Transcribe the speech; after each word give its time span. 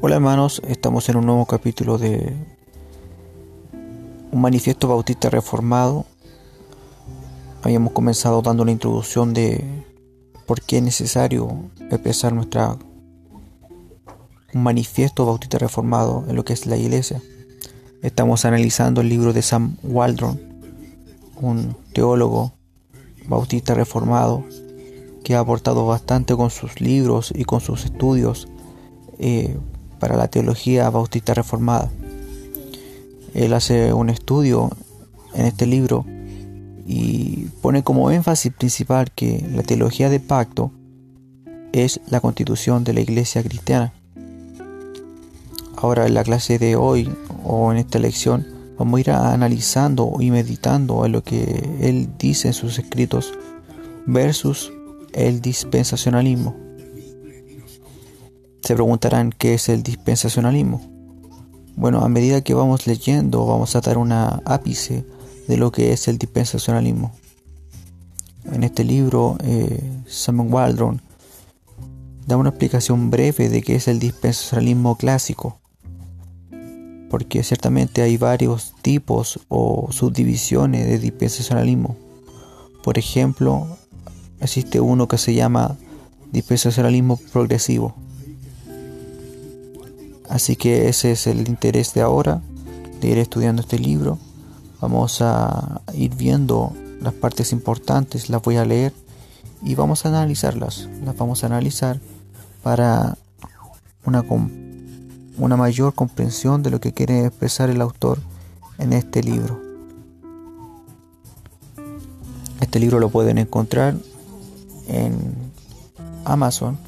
Hola 0.00 0.14
hermanos, 0.14 0.62
estamos 0.68 1.08
en 1.08 1.16
un 1.16 1.26
nuevo 1.26 1.44
capítulo 1.44 1.98
de 1.98 2.32
un 4.30 4.40
manifiesto 4.40 4.86
bautista 4.86 5.28
reformado. 5.28 6.06
Habíamos 7.64 7.92
comenzado 7.94 8.40
dando 8.40 8.62
una 8.62 8.70
introducción 8.70 9.34
de 9.34 9.64
por 10.46 10.62
qué 10.62 10.76
es 10.76 10.84
necesario 10.84 11.68
expresar 11.90 12.32
nuestra 12.32 12.76
un 14.54 14.62
manifiesto 14.62 15.26
bautista 15.26 15.58
reformado 15.58 16.24
en 16.28 16.36
lo 16.36 16.44
que 16.44 16.52
es 16.52 16.66
la 16.66 16.76
iglesia. 16.76 17.20
Estamos 18.00 18.44
analizando 18.44 19.00
el 19.00 19.08
libro 19.08 19.32
de 19.32 19.42
Sam 19.42 19.78
Waldron, 19.82 20.40
un 21.40 21.76
teólogo 21.92 22.52
bautista 23.26 23.74
reformado 23.74 24.44
que 25.24 25.34
ha 25.34 25.40
aportado 25.40 25.86
bastante 25.86 26.36
con 26.36 26.50
sus 26.50 26.80
libros 26.80 27.32
y 27.34 27.42
con 27.42 27.60
sus 27.60 27.84
estudios 27.84 28.46
eh, 29.18 29.56
para 29.98 30.16
la 30.16 30.28
teología 30.28 30.90
bautista 30.90 31.34
reformada. 31.34 31.90
Él 33.34 33.52
hace 33.52 33.92
un 33.92 34.10
estudio 34.10 34.70
en 35.34 35.46
este 35.46 35.66
libro 35.66 36.04
y 36.86 37.48
pone 37.60 37.82
como 37.82 38.10
énfasis 38.10 38.52
principal 38.52 39.10
que 39.12 39.46
la 39.54 39.62
teología 39.62 40.08
de 40.08 40.20
pacto 40.20 40.72
es 41.72 42.00
la 42.08 42.20
constitución 42.20 42.84
de 42.84 42.94
la 42.94 43.00
iglesia 43.00 43.42
cristiana. 43.42 43.92
Ahora 45.76 46.06
en 46.06 46.14
la 46.14 46.24
clase 46.24 46.58
de 46.58 46.76
hoy 46.76 47.08
o 47.44 47.70
en 47.70 47.78
esta 47.78 47.98
lección 47.98 48.46
vamos 48.78 48.98
a 48.98 49.00
ir 49.00 49.10
analizando 49.10 50.14
y 50.18 50.30
meditando 50.30 51.04
en 51.04 51.12
lo 51.12 51.22
que 51.22 51.78
él 51.80 52.08
dice 52.18 52.48
en 52.48 52.54
sus 52.54 52.78
escritos 52.78 53.32
versus 54.06 54.72
el 55.12 55.40
dispensacionalismo. 55.40 56.67
Se 58.62 58.74
preguntarán 58.74 59.32
qué 59.32 59.54
es 59.54 59.68
el 59.68 59.82
dispensacionalismo. 59.82 60.80
Bueno, 61.76 62.00
a 62.00 62.08
medida 62.08 62.42
que 62.42 62.54
vamos 62.54 62.86
leyendo 62.86 63.46
vamos 63.46 63.76
a 63.76 63.80
dar 63.80 63.98
una 63.98 64.42
ápice 64.44 65.06
de 65.46 65.56
lo 65.56 65.70
que 65.72 65.92
es 65.92 66.08
el 66.08 66.18
dispensacionalismo. 66.18 67.12
En 68.52 68.64
este 68.64 68.84
libro, 68.84 69.38
eh, 69.42 69.80
Simon 70.06 70.52
Waldron 70.52 71.00
da 72.26 72.36
una 72.36 72.50
explicación 72.50 73.10
breve 73.10 73.48
de 73.48 73.62
qué 73.62 73.76
es 73.76 73.88
el 73.88 74.00
dispensacionalismo 74.00 74.96
clásico, 74.96 75.60
porque 77.08 77.42
ciertamente 77.42 78.02
hay 78.02 78.16
varios 78.16 78.74
tipos 78.82 79.40
o 79.48 79.88
subdivisiones 79.90 80.86
de 80.86 80.98
dispensacionalismo. 80.98 81.96
Por 82.82 82.98
ejemplo, 82.98 83.78
existe 84.40 84.80
uno 84.80 85.08
que 85.08 85.16
se 85.16 85.32
llama 85.32 85.76
dispensacionalismo 86.32 87.18
progresivo 87.32 87.94
Así 90.28 90.56
que 90.56 90.88
ese 90.88 91.12
es 91.12 91.26
el 91.26 91.48
interés 91.48 91.94
de 91.94 92.02
ahora, 92.02 92.40
de 93.00 93.08
ir 93.08 93.18
estudiando 93.18 93.62
este 93.62 93.78
libro. 93.78 94.18
Vamos 94.80 95.22
a 95.22 95.80
ir 95.94 96.14
viendo 96.14 96.72
las 97.00 97.14
partes 97.14 97.52
importantes, 97.52 98.28
las 98.28 98.42
voy 98.42 98.56
a 98.56 98.64
leer 98.64 98.92
y 99.62 99.74
vamos 99.74 100.04
a 100.04 100.10
analizarlas. 100.10 100.88
Las 101.04 101.16
vamos 101.16 101.42
a 101.42 101.46
analizar 101.46 101.98
para 102.62 103.16
una, 104.04 104.24
una 105.38 105.56
mayor 105.56 105.94
comprensión 105.94 106.62
de 106.62 106.70
lo 106.70 106.80
que 106.80 106.92
quiere 106.92 107.24
expresar 107.24 107.70
el 107.70 107.80
autor 107.80 108.18
en 108.78 108.92
este 108.92 109.22
libro. 109.22 109.60
Este 112.60 112.80
libro 112.80 112.98
lo 112.98 113.08
pueden 113.08 113.38
encontrar 113.38 113.96
en 114.88 115.34
Amazon 116.24 116.78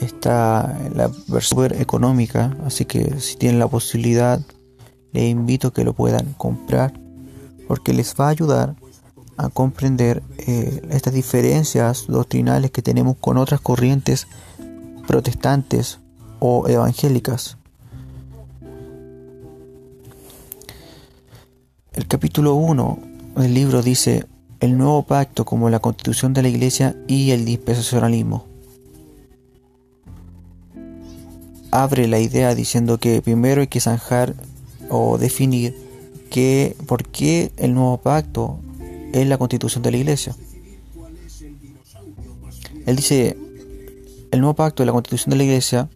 está 0.00 0.78
la 0.94 1.10
versión 1.28 1.74
económica, 1.74 2.56
así 2.64 2.84
que 2.84 3.20
si 3.20 3.36
tienen 3.36 3.58
la 3.58 3.68
posibilidad, 3.68 4.40
les 5.12 5.24
invito 5.24 5.68
a 5.68 5.72
que 5.72 5.84
lo 5.84 5.92
puedan 5.92 6.32
comprar 6.34 6.92
porque 7.66 7.92
les 7.92 8.14
va 8.18 8.26
a 8.26 8.30
ayudar 8.30 8.74
a 9.36 9.48
comprender 9.48 10.22
eh, 10.38 10.82
estas 10.90 11.14
diferencias 11.14 12.06
doctrinales 12.08 12.70
que 12.70 12.82
tenemos 12.82 13.16
con 13.16 13.38
otras 13.38 13.60
corrientes 13.60 14.26
protestantes 15.06 15.98
o 16.40 16.68
evangélicas. 16.68 17.56
El 21.92 22.06
capítulo 22.06 22.54
1 22.54 22.98
del 23.36 23.54
libro 23.54 23.82
dice 23.82 24.26
el 24.60 24.76
nuevo 24.76 25.02
pacto 25.04 25.44
como 25.44 25.70
la 25.70 25.78
constitución 25.78 26.34
de 26.34 26.42
la 26.42 26.48
iglesia 26.48 26.96
y 27.08 27.30
el 27.30 27.44
dispensacionalismo. 27.44 28.49
Abre 31.82 32.08
la 32.08 32.18
idea 32.18 32.54
diciendo 32.54 32.98
que 32.98 33.22
primero 33.22 33.60
hay 33.60 33.66
que 33.66 33.80
zanjar 33.80 34.34
o 34.88 35.18
definir 35.18 35.74
que, 36.30 36.76
por 36.86 37.04
qué 37.04 37.52
el 37.56 37.74
nuevo 37.74 37.98
pacto 37.98 38.58
es 39.12 39.26
la 39.26 39.38
constitución 39.38 39.82
de 39.82 39.90
la 39.90 39.96
iglesia. 39.96 40.36
Él 42.86 42.96
dice, 42.96 43.36
el 44.30 44.40
nuevo 44.40 44.54
pacto 44.54 44.82
es 44.82 44.86
la 44.86 44.92
constitución 44.92 45.30
de 45.30 45.36
la 45.36 45.44
iglesia, 45.44 45.88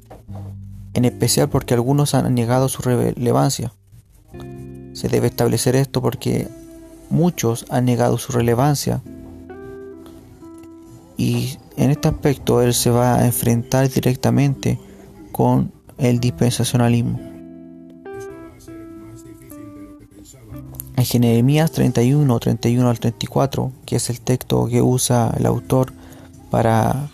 en 0.92 1.04
especial 1.04 1.48
porque 1.48 1.74
algunos 1.74 2.14
han 2.14 2.34
negado 2.34 2.68
su 2.68 2.82
relevancia. 2.82 3.72
Se 4.92 5.08
debe 5.08 5.28
establecer 5.28 5.76
esto 5.76 6.02
porque 6.02 6.48
muchos 7.10 7.66
han 7.68 7.84
negado 7.84 8.18
su 8.18 8.32
relevancia. 8.32 9.02
Y 11.16 11.58
en 11.76 11.90
este 11.90 12.08
aspecto 12.08 12.62
él 12.62 12.74
se 12.74 12.90
va 12.90 13.16
a 13.16 13.26
enfrentar 13.26 13.88
directamente 13.88 14.78
con 15.32 15.72
el 15.98 16.20
dispensacionalismo. 16.20 17.18
En 20.96 21.04
Jeremías 21.04 21.72
31, 21.72 22.38
31 22.38 22.88
al 22.88 23.00
34, 23.00 23.72
que 23.84 23.96
es 23.96 24.10
el 24.10 24.20
texto 24.20 24.66
que 24.66 24.80
usa 24.80 25.34
el 25.36 25.46
autor 25.46 25.92
para 26.50 27.10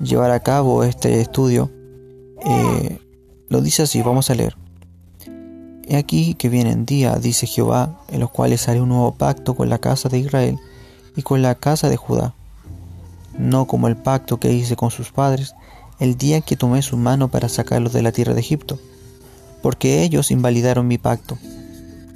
llevar 0.00 0.30
a 0.30 0.40
cabo 0.40 0.84
este 0.84 1.20
estudio, 1.20 1.70
eh, 2.44 3.00
lo 3.48 3.60
dice 3.60 3.82
así, 3.82 4.02
vamos 4.02 4.30
a 4.30 4.34
leer. 4.34 4.56
He 5.88 5.96
aquí 5.96 6.34
que 6.34 6.48
vienen 6.48 6.86
días, 6.86 7.20
dice 7.22 7.46
Jehová, 7.46 8.00
en 8.08 8.20
los 8.20 8.30
cuales 8.30 8.68
haré 8.68 8.80
un 8.80 8.88
nuevo 8.88 9.14
pacto 9.14 9.54
con 9.54 9.68
la 9.68 9.78
casa 9.78 10.08
de 10.08 10.18
Israel 10.18 10.58
y 11.16 11.22
con 11.22 11.42
la 11.42 11.54
casa 11.54 11.88
de 11.88 11.96
Judá, 11.96 12.34
no 13.38 13.66
como 13.66 13.88
el 13.88 13.96
pacto 13.96 14.38
que 14.38 14.52
hice 14.52 14.76
con 14.76 14.90
sus 14.90 15.12
padres, 15.12 15.54
el 15.98 16.16
día 16.16 16.40
que 16.40 16.56
tomé 16.56 16.82
su 16.82 16.96
mano 16.96 17.28
para 17.28 17.48
sacarlos 17.48 17.92
de 17.92 18.02
la 18.02 18.12
tierra 18.12 18.34
de 18.34 18.40
Egipto, 18.40 18.78
porque 19.62 20.02
ellos 20.02 20.30
invalidaron 20.30 20.86
mi 20.86 20.98
pacto. 20.98 21.38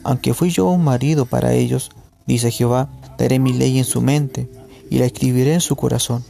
Aunque 0.05 0.35
fui 0.35 0.51
yo 0.51 0.69
un 0.69 0.85
marido 0.85 1.27
para 1.27 1.53
ellos, 1.53 1.91
dice 2.27 2.51
Jehová, 2.51 2.91
daré 3.19 3.39
mi 3.39 3.53
ley 3.53 3.79
en 3.79 3.85
su 3.85 4.01
mente 4.01 4.51
y 4.91 4.99
la 4.99 5.07
escribiré 5.07 5.55
en 5.55 5.61
su 5.61 5.77
corazón. 5.77 6.25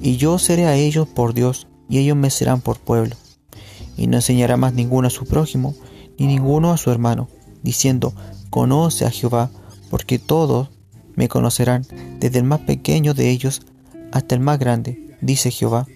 Y 0.00 0.16
yo 0.16 0.38
seré 0.38 0.66
a 0.66 0.76
ellos 0.76 1.06
por 1.06 1.34
Dios, 1.34 1.66
y 1.88 1.98
ellos 1.98 2.16
me 2.16 2.30
serán 2.30 2.60
por 2.60 2.78
pueblo. 2.78 3.16
Y 3.96 4.06
no 4.06 4.16
enseñará 4.16 4.56
más 4.56 4.72
ninguno 4.72 5.08
a 5.08 5.10
su 5.10 5.26
prójimo, 5.26 5.74
ni 6.18 6.26
ninguno 6.26 6.72
a 6.72 6.76
su 6.76 6.90
hermano, 6.90 7.28
diciendo, 7.62 8.14
conoce 8.48 9.04
a 9.04 9.10
Jehová, 9.10 9.50
porque 9.90 10.18
todos 10.18 10.70
me 11.14 11.28
conocerán, 11.28 11.86
desde 12.18 12.38
el 12.38 12.44
más 12.44 12.60
pequeño 12.60 13.12
de 13.12 13.30
ellos 13.30 13.62
hasta 14.12 14.34
el 14.34 14.40
más 14.40 14.58
grande, 14.58 15.16
dice 15.20 15.50
Jehová 15.50 15.86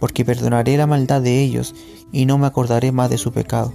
porque 0.00 0.24
perdonaré 0.24 0.76
la 0.76 0.86
maldad 0.86 1.22
de 1.22 1.40
ellos 1.40 1.74
y 2.10 2.26
no 2.26 2.38
me 2.38 2.46
acordaré 2.46 2.90
más 2.90 3.10
de 3.10 3.18
su 3.18 3.32
pecado. 3.32 3.72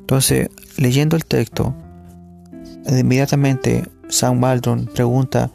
Entonces, 0.00 0.48
leyendo 0.76 1.16
el 1.16 1.24
texto, 1.24 1.74
inmediatamente 2.88 3.84
San 4.08 4.42
Waldron 4.42 4.86
pregunta, 4.86 5.50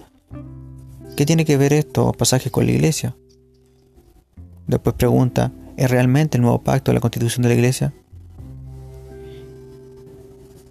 ¿qué 1.15 1.25
tiene 1.25 1.45
que 1.45 1.57
ver 1.57 1.73
esto 1.73 2.11
pasaje 2.11 2.51
con 2.51 2.65
la 2.65 2.71
iglesia? 2.71 3.15
Después 4.67 4.95
pregunta, 4.95 5.51
¿es 5.77 5.89
realmente 5.89 6.37
el 6.37 6.41
nuevo 6.41 6.61
pacto 6.61 6.91
de 6.91 6.95
la 6.95 7.01
constitución 7.01 7.43
de 7.43 7.49
la 7.49 7.55
iglesia? 7.55 7.93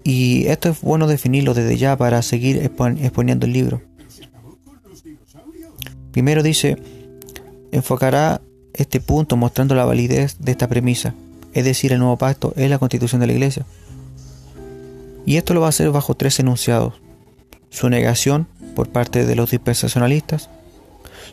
Y 0.05 0.47
esto 0.47 0.71
es 0.71 0.81
bueno 0.81 1.07
definirlo 1.07 1.55
desde 1.55 1.77
ya 1.77 1.97
para 1.97 2.23
seguir 2.23 2.59
exponiendo 2.59 3.47
el 3.47 3.53
libro. 3.53 3.83
Primero 6.11 6.43
dice, 6.43 6.77
enfocará 7.73 8.41
este 8.75 9.01
punto 9.01 9.37
mostrando 9.37 9.75
la 9.75 9.85
validez 9.85 10.37
de 10.39 10.53
esta 10.53 10.69
premisa, 10.69 11.15
es 11.53 11.65
decir, 11.65 11.93
el 11.93 11.99
nuevo 11.99 12.17
pacto 12.17 12.53
es 12.57 12.71
la 12.71 12.79
constitución 12.79 13.21
de 13.21 13.27
la 13.27 13.33
iglesia. 13.33 13.67
Y 15.27 15.37
esto 15.37 15.55
lo 15.55 15.61
va 15.61 15.67
a 15.67 15.71
hacer 15.71 15.91
bajo 15.91 16.15
tres 16.15 16.39
enunciados. 16.39 16.95
Su 17.71 17.89
negación 17.89 18.47
por 18.75 18.89
parte 18.89 19.27
de 19.27 19.35
los 19.35 19.51
dispensacionalistas, 19.51 20.49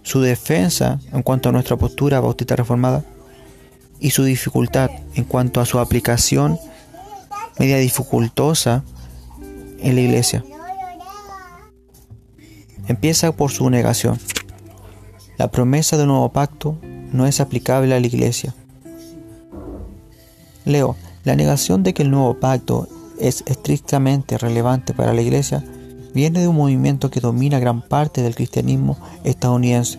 su 0.03 0.21
defensa 0.21 0.99
en 1.11 1.21
cuanto 1.21 1.49
a 1.49 1.51
nuestra 1.51 1.77
postura 1.77 2.19
bautista 2.19 2.55
reformada 2.55 3.03
y 3.99 4.11
su 4.11 4.23
dificultad 4.23 4.89
en 5.15 5.25
cuanto 5.25 5.59
a 5.61 5.65
su 5.65 5.79
aplicación 5.79 6.57
media 7.57 7.77
dificultosa 7.77 8.83
en 9.79 9.95
la 9.95 10.01
iglesia. 10.01 10.43
Empieza 12.87 13.31
por 13.33 13.51
su 13.51 13.69
negación. 13.69 14.17
La 15.39 15.49
promesa 15.49 15.95
del 15.95 16.07
nuevo 16.07 16.27
pacto 16.33 16.77
no 17.13 17.25
es 17.25 17.39
aplicable 17.39 17.95
a 17.95 17.99
la 18.01 18.05
Iglesia. 18.05 18.53
Leo, 20.65 20.97
la 21.23 21.37
negación 21.37 21.81
de 21.81 21.93
que 21.93 22.03
el 22.03 22.11
nuevo 22.11 22.33
pacto 22.41 22.89
es 23.21 23.45
estrictamente 23.47 24.37
relevante 24.37 24.93
para 24.93 25.13
la 25.13 25.21
Iglesia 25.21 25.63
viene 26.13 26.41
de 26.41 26.49
un 26.49 26.57
movimiento 26.57 27.09
que 27.09 27.21
domina 27.21 27.57
gran 27.57 27.81
parte 27.81 28.21
del 28.21 28.35
cristianismo 28.35 28.97
estadounidense. 29.23 29.97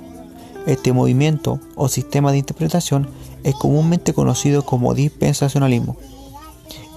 Este 0.66 0.92
movimiento 0.92 1.58
o 1.75 1.88
sistema 1.88 2.32
de 2.32 2.38
interpretación 2.38 3.08
es 3.42 3.54
comúnmente 3.54 4.12
conocido 4.12 4.66
como 4.66 4.92
dispensacionalismo. 4.92 5.96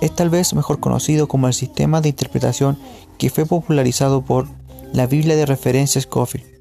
Es 0.02 0.14
tal 0.14 0.30
vez 0.30 0.54
mejor 0.54 0.82
conocido 0.82 1.30
como 1.30 1.48
el 1.48 1.54
sistema 1.54 2.02
de 2.02 2.10
interpretación 2.10 2.78
que 3.18 3.30
fue 3.30 3.46
popularizado 3.46 4.22
por 4.22 4.50
la 4.92 5.08
Biblia 5.08 5.38
de 5.38 5.46
referencia 5.46 6.02
Scofield. 6.02 6.53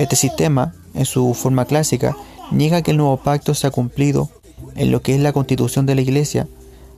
Este 0.00 0.16
sistema, 0.16 0.72
en 0.94 1.04
su 1.04 1.34
forma 1.34 1.66
clásica, 1.66 2.16
niega 2.50 2.80
que 2.80 2.92
el 2.92 2.96
nuevo 2.96 3.18
pacto 3.18 3.52
se 3.52 3.66
ha 3.66 3.70
cumplido 3.70 4.30
en 4.74 4.90
lo 4.90 5.02
que 5.02 5.14
es 5.14 5.20
la 5.20 5.34
constitución 5.34 5.84
de 5.84 5.94
la 5.94 6.00
Iglesia. 6.00 6.48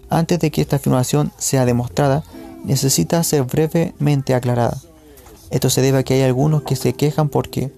Antes 0.09 0.39
de 0.39 0.53
que 0.53 0.61
esta 0.61 0.77
afirmación 0.77 1.33
sea 1.37 1.67
demostrada, 1.67 2.23
necesita 2.63 3.21
ser 3.25 3.43
brevemente 3.43 4.35
aclarada. 4.35 4.79
Esto 5.51 5.69
se 5.69 5.83
debe 5.83 5.99
a 5.99 6.03
que 6.05 6.15
hay 6.15 6.23
algunos 6.23 6.63
que 6.63 6.77
se 6.77 6.93
quejan 6.93 7.29
porque 7.29 7.73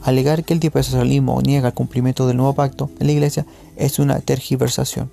alegar 0.00 0.44
que 0.44 0.54
el 0.54 0.60
dispensacionalismo 0.60 1.42
niega 1.42 1.68
el 1.68 1.74
cumplimiento 1.74 2.26
del 2.26 2.38
nuevo 2.38 2.54
pacto 2.54 2.88
en 3.00 3.06
la 3.06 3.12
Iglesia 3.12 3.44
es 3.76 3.98
una 3.98 4.18
tergiversación. 4.20 5.10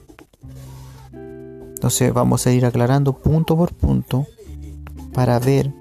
Entonces 1.12 2.14
vamos 2.14 2.48
a 2.48 2.54
ir 2.54 2.66
aclarando 2.66 3.12
punto 3.12 3.58
por 3.58 3.74
punto 3.74 4.28
para 5.12 5.38
ver 5.40 5.74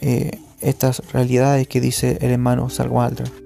eh, 0.00 0.40
estas 0.64 1.02
realidades 1.12 1.68
que 1.68 1.80
dice 1.80 2.18
el 2.20 2.30
hermano 2.30 2.70
Salwaldra. 2.70 3.43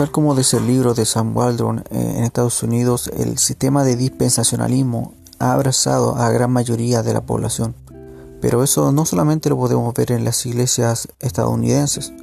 Tal 0.00 0.10
como 0.10 0.34
dice 0.34 0.56
el 0.56 0.66
libro 0.66 0.94
de 0.94 1.04
Sam 1.04 1.36
Waldron 1.36 1.80
eh, 1.90 2.14
en 2.16 2.24
Estados 2.24 2.62
Unidos, 2.62 3.10
el 3.18 3.36
sistema 3.36 3.84
de 3.84 3.96
dispensacionalismo 3.96 5.12
ha 5.38 5.52
abrazado 5.52 6.16
a 6.16 6.30
gran 6.30 6.50
mayoría 6.50 7.02
de 7.02 7.12
la 7.12 7.20
población. 7.20 7.74
Pero 8.40 8.64
eso 8.64 8.92
no 8.92 9.04
solamente 9.04 9.50
lo 9.50 9.58
podemos 9.58 9.92
ver 9.92 10.12
en 10.12 10.24
las 10.24 10.46
iglesias 10.46 11.08
estadounidenses. 11.18 12.14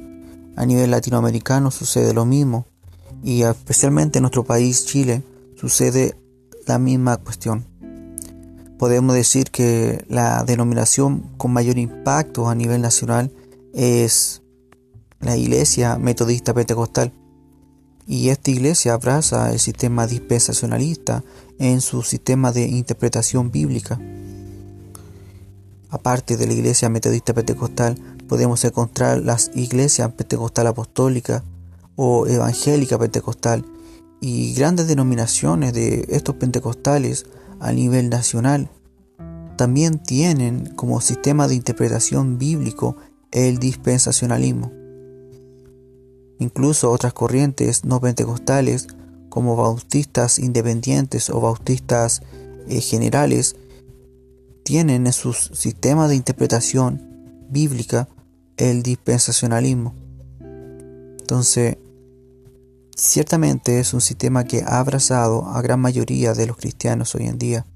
A 0.56 0.66
nivel 0.66 0.90
latinoamericano 0.90 1.70
sucede 1.70 2.12
lo 2.12 2.24
mismo. 2.24 2.66
Y 3.22 3.42
especialmente 3.42 4.18
en 4.18 4.22
nuestro 4.22 4.42
país, 4.42 4.84
Chile, 4.84 5.22
sucede 5.54 6.18
la 6.66 6.80
misma 6.80 7.18
cuestión. 7.18 7.64
Podemos 8.76 9.14
decir 9.14 9.52
que 9.52 10.04
la 10.08 10.42
denominación 10.42 11.30
con 11.36 11.52
mayor 11.52 11.78
impacto 11.78 12.48
a 12.48 12.56
nivel 12.56 12.82
nacional 12.82 13.30
es 13.72 14.42
la 15.20 15.36
Iglesia 15.36 15.96
Metodista 15.96 16.52
Pentecostal 16.52 17.12
y 18.08 18.30
esta 18.30 18.50
iglesia 18.50 18.94
abraza 18.94 19.52
el 19.52 19.60
sistema 19.60 20.06
dispensacionalista 20.06 21.22
en 21.58 21.80
su 21.82 22.02
sistema 22.02 22.50
de 22.50 22.66
interpretación 22.66 23.50
bíblica. 23.50 24.00
Aparte 25.90 26.36
de 26.36 26.46
la 26.46 26.54
iglesia 26.54 26.88
metodista 26.88 27.34
pentecostal, 27.34 27.94
podemos 28.26 28.64
encontrar 28.64 29.18
las 29.18 29.50
iglesias 29.54 30.10
pentecostal 30.12 30.66
apostólica 30.66 31.44
o 31.94 32.26
evangélica 32.26 32.98
pentecostal 32.98 33.64
y 34.20 34.54
grandes 34.54 34.88
denominaciones 34.88 35.74
de 35.74 36.06
estos 36.08 36.36
pentecostales 36.36 37.26
a 37.60 37.72
nivel 37.72 38.08
nacional 38.08 38.70
también 39.58 39.98
tienen 39.98 40.66
como 40.76 41.00
sistema 41.00 41.48
de 41.48 41.56
interpretación 41.56 42.38
bíblico 42.38 42.96
el 43.32 43.58
dispensacionalismo. 43.58 44.77
Incluso 46.38 46.90
otras 46.90 47.12
corrientes 47.12 47.84
no 47.84 48.00
pentecostales, 48.00 48.86
como 49.28 49.56
bautistas 49.56 50.38
independientes 50.38 51.30
o 51.30 51.40
bautistas 51.40 52.22
eh, 52.68 52.80
generales, 52.80 53.56
tienen 54.62 55.06
en 55.06 55.12
su 55.12 55.32
sistema 55.32 56.08
de 56.08 56.16
interpretación 56.16 57.02
bíblica 57.48 58.08
el 58.56 58.82
dispensacionalismo. 58.82 59.94
Entonces, 61.20 61.78
ciertamente 62.96 63.80
es 63.80 63.94
un 63.94 64.00
sistema 64.00 64.44
que 64.44 64.62
ha 64.62 64.78
abrazado 64.78 65.46
a 65.46 65.62
gran 65.62 65.80
mayoría 65.80 66.34
de 66.34 66.46
los 66.46 66.56
cristianos 66.56 67.14
hoy 67.14 67.26
en 67.26 67.38
día. 67.38 67.66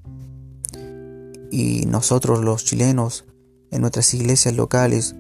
Y 1.50 1.86
nosotros 1.86 2.44
los 2.44 2.64
chilenos, 2.64 3.24
en 3.70 3.80
nuestras 3.82 4.12
iglesias 4.14 4.54
locales, 4.54 5.14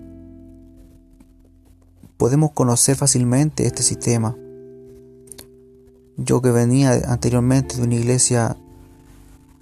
podemos 2.22 2.52
conocer 2.52 2.94
fácilmente 2.94 3.66
este 3.66 3.82
sistema. 3.82 4.36
Yo 6.16 6.40
que 6.40 6.52
venía 6.52 6.92
anteriormente 7.08 7.74
de 7.74 7.82
una 7.82 7.96
iglesia 7.96 8.56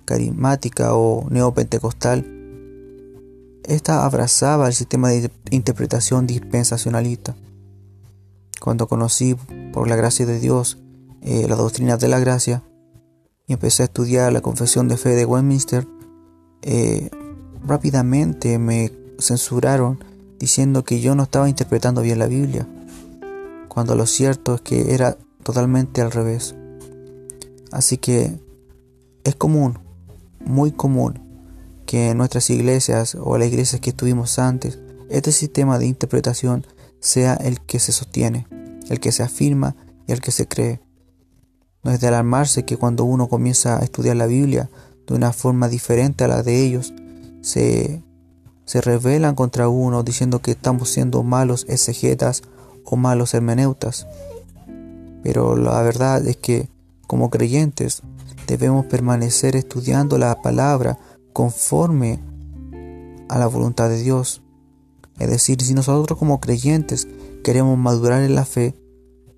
carismática 0.04 0.92
o 0.94 1.26
neopentecostal, 1.30 2.26
esta 3.64 4.04
abrazaba 4.04 4.66
el 4.66 4.74
sistema 4.74 5.08
de 5.08 5.30
interpretación 5.48 6.26
dispensacionalista. 6.26 7.34
Cuando 8.60 8.88
conocí, 8.88 9.36
por 9.72 9.88
la 9.88 9.96
gracia 9.96 10.26
de 10.26 10.38
Dios, 10.38 10.76
eh, 11.22 11.46
la 11.48 11.56
doctrina 11.56 11.96
de 11.96 12.08
la 12.08 12.18
gracia 12.18 12.62
y 13.46 13.54
empecé 13.54 13.84
a 13.84 13.86
estudiar 13.86 14.34
la 14.34 14.42
confesión 14.42 14.86
de 14.86 14.98
fe 14.98 15.14
de 15.14 15.24
Westminster, 15.24 15.88
eh, 16.60 17.08
rápidamente 17.66 18.58
me 18.58 18.92
censuraron 19.18 20.09
diciendo 20.40 20.84
que 20.84 21.00
yo 21.00 21.14
no 21.14 21.24
estaba 21.24 21.48
interpretando 21.48 22.00
bien 22.00 22.18
la 22.18 22.26
Biblia, 22.26 22.66
cuando 23.68 23.94
lo 23.94 24.06
cierto 24.06 24.56
es 24.56 24.62
que 24.62 24.94
era 24.94 25.16
totalmente 25.44 26.00
al 26.00 26.10
revés. 26.10 26.56
Así 27.70 27.98
que 27.98 28.40
es 29.22 29.36
común, 29.36 29.78
muy 30.44 30.72
común, 30.72 31.20
que 31.86 32.10
en 32.10 32.18
nuestras 32.18 32.48
iglesias 32.50 33.16
o 33.20 33.36
las 33.36 33.48
iglesias 33.48 33.80
que 33.80 33.90
estuvimos 33.90 34.38
antes, 34.38 34.80
este 35.10 35.30
sistema 35.30 35.78
de 35.78 35.86
interpretación 35.86 36.66
sea 37.00 37.34
el 37.34 37.60
que 37.60 37.78
se 37.78 37.92
sostiene, 37.92 38.46
el 38.88 38.98
que 38.98 39.12
se 39.12 39.22
afirma 39.22 39.76
y 40.08 40.12
el 40.12 40.20
que 40.20 40.32
se 40.32 40.48
cree. 40.48 40.80
No 41.82 41.90
es 41.92 42.00
de 42.00 42.08
alarmarse 42.08 42.64
que 42.64 42.78
cuando 42.78 43.04
uno 43.04 43.28
comienza 43.28 43.78
a 43.78 43.82
estudiar 43.82 44.16
la 44.16 44.26
Biblia 44.26 44.70
de 45.06 45.14
una 45.14 45.32
forma 45.32 45.68
diferente 45.68 46.24
a 46.24 46.28
la 46.28 46.42
de 46.42 46.64
ellos, 46.64 46.94
se 47.42 48.02
se 48.70 48.80
rebelan 48.80 49.34
contra 49.34 49.68
uno 49.68 50.04
diciendo 50.04 50.38
que 50.38 50.52
estamos 50.52 50.90
siendo 50.90 51.24
malos 51.24 51.66
exegetas 51.68 52.44
o 52.84 52.94
malos 52.94 53.34
hermeneutas. 53.34 54.06
Pero 55.24 55.56
la 55.56 55.82
verdad 55.82 56.24
es 56.24 56.36
que 56.36 56.68
como 57.08 57.30
creyentes 57.30 58.02
debemos 58.46 58.86
permanecer 58.86 59.56
estudiando 59.56 60.18
la 60.18 60.40
palabra 60.40 61.00
conforme 61.32 62.20
a 63.28 63.40
la 63.40 63.48
voluntad 63.48 63.88
de 63.88 64.00
Dios. 64.00 64.40
Es 65.18 65.28
decir, 65.28 65.60
si 65.62 65.74
nosotros 65.74 66.16
como 66.16 66.38
creyentes 66.38 67.08
queremos 67.42 67.76
madurar 67.76 68.22
en 68.22 68.36
la 68.36 68.44
fe, 68.44 68.76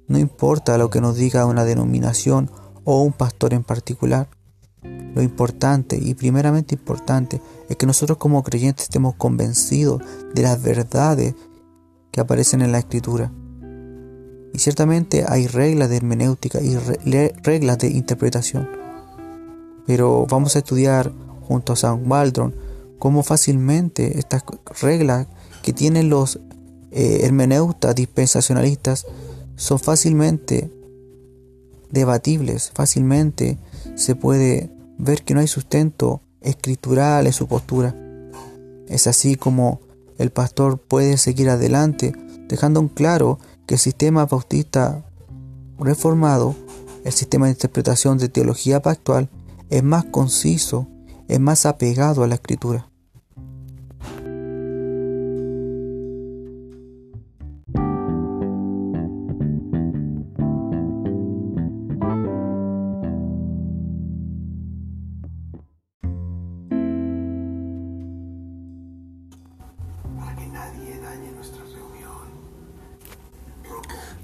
no 0.08 0.18
importa 0.18 0.76
lo 0.76 0.90
que 0.90 1.00
nos 1.00 1.16
diga 1.16 1.46
una 1.46 1.64
denominación 1.64 2.50
o 2.84 3.00
un 3.00 3.14
pastor 3.14 3.54
en 3.54 3.64
particular. 3.64 4.28
Lo 5.14 5.22
importante 5.22 5.96
y 5.96 6.12
primeramente 6.12 6.74
importante 6.74 7.40
es 7.72 7.78
que 7.78 7.86
nosotros 7.86 8.18
como 8.18 8.42
creyentes 8.42 8.84
estemos 8.84 9.14
convencidos 9.14 10.02
de 10.34 10.42
las 10.42 10.62
verdades 10.62 11.34
que 12.10 12.20
aparecen 12.20 12.60
en 12.60 12.70
la 12.70 12.78
escritura. 12.78 13.32
Y 14.52 14.58
ciertamente 14.58 15.24
hay 15.26 15.46
reglas 15.46 15.88
de 15.88 15.96
hermenéutica 15.96 16.60
y 16.60 16.76
reglas 16.76 17.78
de 17.78 17.88
interpretación. 17.88 18.68
Pero 19.86 20.26
vamos 20.28 20.54
a 20.54 20.58
estudiar 20.58 21.12
junto 21.40 21.72
a 21.72 21.76
San 21.76 22.10
Waldron 22.10 22.54
cómo 22.98 23.22
fácilmente 23.22 24.18
estas 24.18 24.44
reglas 24.82 25.26
que 25.62 25.72
tienen 25.72 26.10
los 26.10 26.40
eh, 26.90 27.20
hermeneutas 27.22 27.94
dispensacionalistas 27.94 29.06
son 29.56 29.78
fácilmente 29.78 30.70
debatibles, 31.90 32.70
fácilmente 32.74 33.56
se 33.94 34.14
puede 34.14 34.70
ver 34.98 35.22
que 35.22 35.32
no 35.32 35.40
hay 35.40 35.48
sustento 35.48 36.20
escritural 36.44 37.26
en 37.26 37.32
su 37.32 37.46
postura. 37.46 37.94
Es 38.88 39.06
así 39.06 39.36
como 39.36 39.80
el 40.18 40.30
pastor 40.30 40.78
puede 40.78 41.16
seguir 41.16 41.48
adelante, 41.48 42.12
dejando 42.48 42.80
en 42.80 42.88
claro 42.88 43.38
que 43.66 43.74
el 43.74 43.80
sistema 43.80 44.26
bautista 44.26 45.04
reformado, 45.78 46.54
el 47.04 47.12
sistema 47.12 47.46
de 47.46 47.52
interpretación 47.52 48.18
de 48.18 48.28
teología 48.28 48.80
pactual, 48.82 49.28
es 49.70 49.82
más 49.82 50.04
conciso 50.04 50.86
es 51.32 51.40
más 51.40 51.64
apegado 51.64 52.24
a 52.24 52.26
la 52.26 52.34
escritura. 52.34 52.91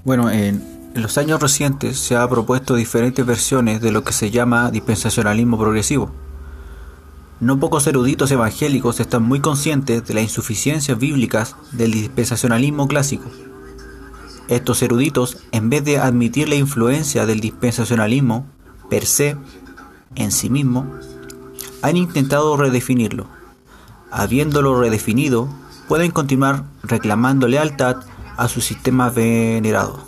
Bueno, 0.09 0.31
en, 0.31 0.63
los 0.95 1.19
años 1.19 1.39
recientes 1.39 1.99
se 1.99 2.15
ha 2.15 2.27
propuesto 2.27 2.73
diferentes 2.73 3.23
versiones 3.23 3.79
de 3.79 3.91
lo 3.91 4.03
que 4.03 4.11
se 4.11 4.31
llama 4.31 4.71
dispensacionalismo 4.71 5.55
progresivo. 5.59 6.09
No 7.39 7.59
pocos 7.59 7.85
eruditos 7.85 8.31
evangélicos 8.31 8.99
están 8.99 9.21
muy 9.21 9.39
conscientes 9.39 10.03
de 10.07 10.13
las 10.15 10.23
insuficiencias 10.23 10.97
bíblicas 10.97 11.55
del 11.73 11.91
dispensacionalismo 11.91 12.87
clásico. 12.87 13.29
Estos 14.47 14.81
eruditos, 14.81 15.37
en 15.51 15.69
vez 15.69 15.85
de 15.85 15.99
admitir 15.99 16.49
la 16.49 16.55
influencia 16.55 17.27
del 17.27 17.39
dispensacionalismo 17.39 18.47
per 18.89 19.05
se, 19.05 19.37
en 20.15 20.31
sí 20.31 20.49
mismo, 20.49 20.91
han 21.83 21.97
intentado 21.97 22.57
redefinirlo. 22.57 23.27
Habiéndolo 24.09 24.81
redefinido, 24.81 25.49
pueden 25.87 26.09
continuar 26.09 26.63
reclamando 26.81 27.47
lealtad 27.47 27.97
a 28.39 28.47
su 28.47 28.61
sistema 28.61 29.09
venerado. 29.09 29.99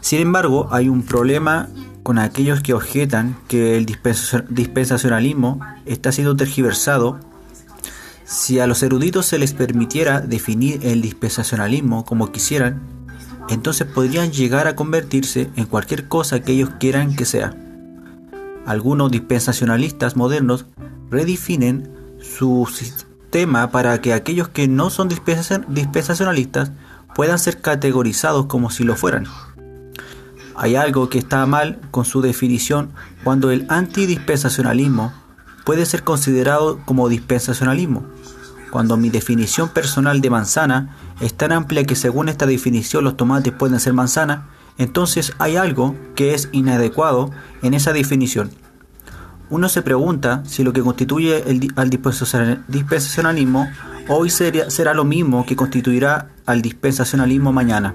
Sin 0.00 0.20
embargo, 0.20 0.68
hay 0.70 0.88
un 0.88 1.02
problema 1.02 1.68
con 2.04 2.18
aquellos 2.18 2.60
que 2.62 2.74
objetan 2.74 3.36
que 3.48 3.76
el 3.76 3.86
dispensacionalismo 3.86 5.60
está 5.84 6.12
siendo 6.12 6.36
tergiversado. 6.36 7.18
Si 8.24 8.60
a 8.60 8.68
los 8.68 8.82
eruditos 8.84 9.26
se 9.26 9.38
les 9.38 9.52
permitiera 9.52 10.20
definir 10.20 10.86
el 10.86 11.02
dispensacionalismo 11.02 12.04
como 12.04 12.30
quisieran, 12.30 12.80
entonces 13.48 13.86
podrían 13.88 14.30
llegar 14.30 14.68
a 14.68 14.76
convertirse 14.76 15.50
en 15.56 15.66
cualquier 15.66 16.06
cosa 16.06 16.40
que 16.40 16.52
ellos 16.52 16.70
quieran 16.78 17.16
que 17.16 17.24
sea. 17.24 17.52
Algunos 18.64 19.10
dispensacionalistas 19.10 20.16
modernos 20.16 20.66
redefinen 21.10 21.90
su 22.20 22.64
tema 23.30 23.70
para 23.70 24.00
que 24.00 24.12
aquellos 24.12 24.48
que 24.48 24.68
no 24.68 24.90
son 24.90 25.08
dispensacionalistas 25.08 26.72
puedan 27.14 27.38
ser 27.38 27.60
categorizados 27.60 28.46
como 28.46 28.70
si 28.70 28.84
lo 28.84 28.96
fueran. 28.96 29.26
Hay 30.56 30.76
algo 30.76 31.08
que 31.08 31.18
está 31.18 31.46
mal 31.46 31.80
con 31.90 32.04
su 32.04 32.20
definición 32.20 32.90
cuando 33.24 33.50
el 33.50 33.66
antidispensacionalismo 33.68 35.12
puede 35.64 35.86
ser 35.86 36.02
considerado 36.02 36.80
como 36.84 37.08
dispensacionalismo, 37.08 38.04
cuando 38.70 38.96
mi 38.96 39.10
definición 39.10 39.68
personal 39.68 40.20
de 40.20 40.30
manzana 40.30 40.96
es 41.20 41.34
tan 41.34 41.52
amplia 41.52 41.84
que 41.84 41.96
según 41.96 42.28
esta 42.28 42.46
definición 42.46 43.04
los 43.04 43.16
tomates 43.16 43.52
pueden 43.52 43.80
ser 43.80 43.92
manzana, 43.92 44.48
entonces 44.78 45.32
hay 45.38 45.56
algo 45.56 45.94
que 46.14 46.34
es 46.34 46.48
inadecuado 46.52 47.30
en 47.62 47.74
esa 47.74 47.92
definición 47.92 48.50
uno 49.50 49.68
se 49.68 49.82
pregunta 49.82 50.42
si 50.46 50.62
lo 50.62 50.72
que 50.72 50.82
constituye 50.82 51.42
el, 51.50 51.72
al 51.76 51.90
dispensacionalismo 51.90 53.68
hoy 54.08 54.30
será 54.30 54.94
lo 54.94 55.04
mismo 55.04 55.44
que 55.44 55.56
constituirá 55.56 56.30
al 56.46 56.62
dispensacionalismo 56.62 57.52
mañana. 57.52 57.94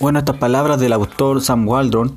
Bueno, 0.00 0.20
estas 0.20 0.36
palabras 0.36 0.78
del 0.78 0.92
autor 0.92 1.40
Sam 1.40 1.66
Waldron 1.66 2.14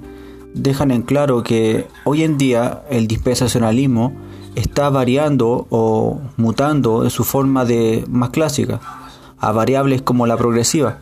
dejan 0.54 0.92
en 0.92 1.02
claro 1.02 1.44
que 1.44 1.88
hoy 2.04 2.24
en 2.24 2.38
día 2.38 2.84
el 2.90 3.08
dispensacionalismo 3.08 4.14
está 4.56 4.90
variando 4.90 5.68
o 5.70 6.22
mutando 6.38 7.04
en 7.04 7.10
su 7.10 7.24
forma 7.24 7.66
de 7.66 8.06
más 8.10 8.30
clásica 8.32 8.80
a 9.40 9.52
variables 9.52 10.02
como 10.02 10.28
la 10.28 10.38
progresiva. 10.38 11.00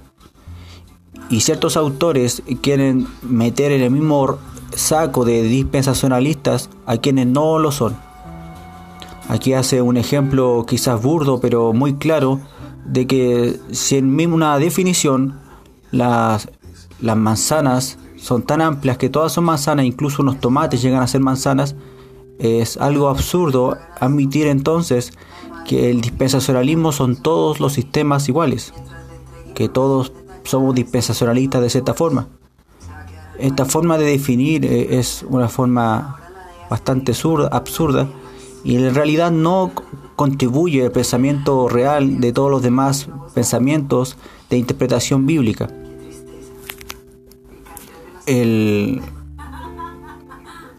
Y 1.30 1.42
ciertos 1.42 1.78
autores 1.78 2.42
quieren 2.62 3.08
meter 3.22 3.72
en 3.72 3.82
el 3.82 3.92
mismo 3.92 4.40
saco 4.80 5.26
de 5.26 5.44
dispensacionalistas 5.44 6.70
a 6.86 6.98
quienes 6.98 7.28
no 7.28 7.60
lo 7.60 7.72
son. 7.72 7.96
Aquí 9.28 9.54
hace 9.54 9.82
un 9.82 9.98
ejemplo 9.98 10.66
quizás 10.68 11.02
burdo, 11.02 11.40
pero 11.40 11.72
muy 11.74 11.96
claro, 11.96 12.40
de 12.86 13.06
que 13.06 13.60
si 13.72 13.98
en 13.98 14.34
una 14.34 14.58
definición 14.58 15.40
las, 15.92 16.50
las 17.00 17.16
manzanas 17.16 18.00
son 18.18 18.42
tan 18.44 18.62
amplias 18.62 18.98
que 18.98 19.10
todas 19.10 19.32
son 19.32 19.44
manzanas, 19.44 19.86
incluso 19.86 20.24
unos 20.24 20.40
tomates 20.40 20.82
llegan 20.82 21.04
a 21.04 21.08
ser 21.08 21.22
manzanas, 21.22 21.76
es 22.40 22.78
algo 22.78 23.10
absurdo 23.10 23.78
admitir 24.00 24.48
entonces 24.48 25.14
que 25.68 25.92
el 25.92 26.02
dispensacionalismo 26.02 26.92
son 26.92 27.16
todos 27.16 27.60
los 27.60 27.74
sistemas 27.74 28.28
iguales, 28.30 28.74
que 29.54 29.70
todos 29.70 30.14
somos 30.44 30.74
dispensacionalistas 30.74 31.62
de 31.62 31.70
cierta 31.70 31.94
forma. 31.94 32.30
Esta 33.40 33.64
forma 33.64 33.98
de 33.98 34.06
definir 34.06 34.66
eh, 34.66 35.00
es 35.00 35.26
una 35.28 35.48
forma 35.48 36.18
bastante 36.70 37.14
absurda 37.52 38.10
y 38.66 38.76
en 38.76 38.94
realidad 38.94 39.32
no 39.32 39.72
contribuye 40.18 40.86
al 40.86 40.92
pensamiento 40.92 41.70
real 41.70 42.20
de 42.20 42.34
todos 42.34 42.52
los 42.52 42.62
demás 42.62 43.08
pensamientos 43.34 44.18
de 44.50 44.58
interpretación 44.58 45.26
bíblica. 45.26 45.70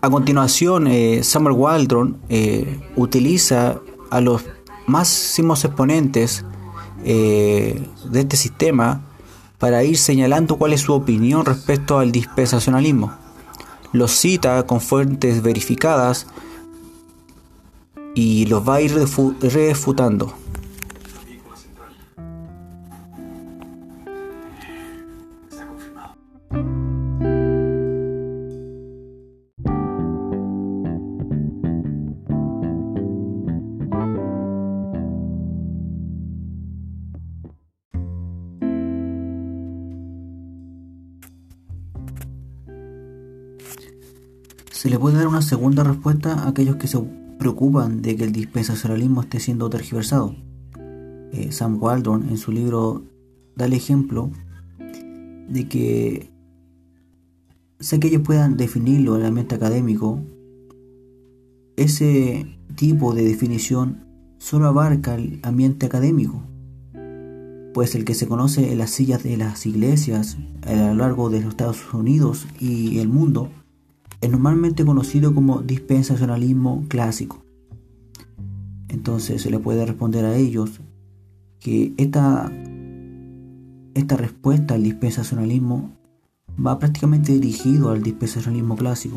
a 0.02 0.08
continuación, 0.08 0.86
eh, 0.86 1.24
Samuel 1.24 1.56
Waldron 1.56 2.18
eh, 2.28 2.80
utiliza 2.94 3.80
a 4.10 4.20
los 4.20 4.44
máximos 4.86 5.64
exponentes 5.64 6.44
de 7.02 7.82
este 8.12 8.36
sistema 8.36 9.09
para 9.60 9.84
ir 9.84 9.98
señalando 9.98 10.56
cuál 10.56 10.72
es 10.72 10.80
su 10.80 10.94
opinión 10.94 11.44
respecto 11.44 11.98
al 12.00 12.10
dispensacionalismo. 12.10 13.12
Los 13.92 14.10
cita 14.10 14.66
con 14.66 14.80
fuentes 14.80 15.42
verificadas 15.42 16.26
y 18.14 18.46
los 18.46 18.66
va 18.66 18.76
a 18.76 18.80
ir 18.80 18.94
refutando. 19.40 20.34
Se 44.80 44.88
le 44.88 44.98
puede 44.98 45.18
dar 45.18 45.26
una 45.26 45.42
segunda 45.42 45.84
respuesta 45.84 46.32
a 46.32 46.48
aquellos 46.48 46.76
que 46.76 46.86
se 46.86 46.98
preocupan 47.38 48.00
de 48.00 48.16
que 48.16 48.24
el 48.24 48.32
dispensacionalismo 48.32 49.20
esté 49.20 49.38
siendo 49.38 49.68
tergiversado. 49.68 50.34
Eh, 51.32 51.52
Sam 51.52 51.76
Waldron 51.78 52.30
en 52.30 52.38
su 52.38 52.50
libro 52.50 53.02
da 53.56 53.66
el 53.66 53.74
ejemplo 53.74 54.30
de 55.50 55.68
que 55.68 56.30
sé 57.78 58.00
que 58.00 58.08
ellos 58.08 58.22
puedan 58.24 58.56
definirlo 58.56 59.16
en 59.16 59.20
el 59.20 59.26
ambiente 59.26 59.54
académico, 59.54 60.22
ese 61.76 62.46
tipo 62.74 63.12
de 63.12 63.24
definición 63.24 64.06
solo 64.38 64.66
abarca 64.66 65.14
el 65.14 65.40
ambiente 65.42 65.84
académico, 65.84 66.42
pues 67.74 67.94
el 67.94 68.06
que 68.06 68.14
se 68.14 68.26
conoce 68.26 68.72
en 68.72 68.78
las 68.78 68.92
sillas 68.92 69.22
de 69.24 69.36
las 69.36 69.66
iglesias 69.66 70.38
a 70.62 70.72
lo 70.72 70.94
largo 70.94 71.28
de 71.28 71.40
los 71.40 71.50
Estados 71.50 71.92
Unidos 71.92 72.46
y 72.58 72.98
el 73.00 73.08
mundo 73.08 73.50
es 74.20 74.30
normalmente 74.30 74.84
conocido 74.84 75.34
como 75.34 75.62
dispensacionalismo 75.62 76.84
clásico. 76.88 77.42
Entonces 78.88 79.42
se 79.42 79.50
le 79.50 79.58
puede 79.58 79.86
responder 79.86 80.24
a 80.24 80.36
ellos 80.36 80.80
que 81.58 81.94
esta, 81.96 82.50
esta 83.94 84.16
respuesta 84.16 84.74
al 84.74 84.82
dispensacionalismo 84.82 85.90
va 86.64 86.78
prácticamente 86.78 87.32
dirigido 87.32 87.90
al 87.90 88.02
dispensacionalismo 88.02 88.76
clásico. 88.76 89.16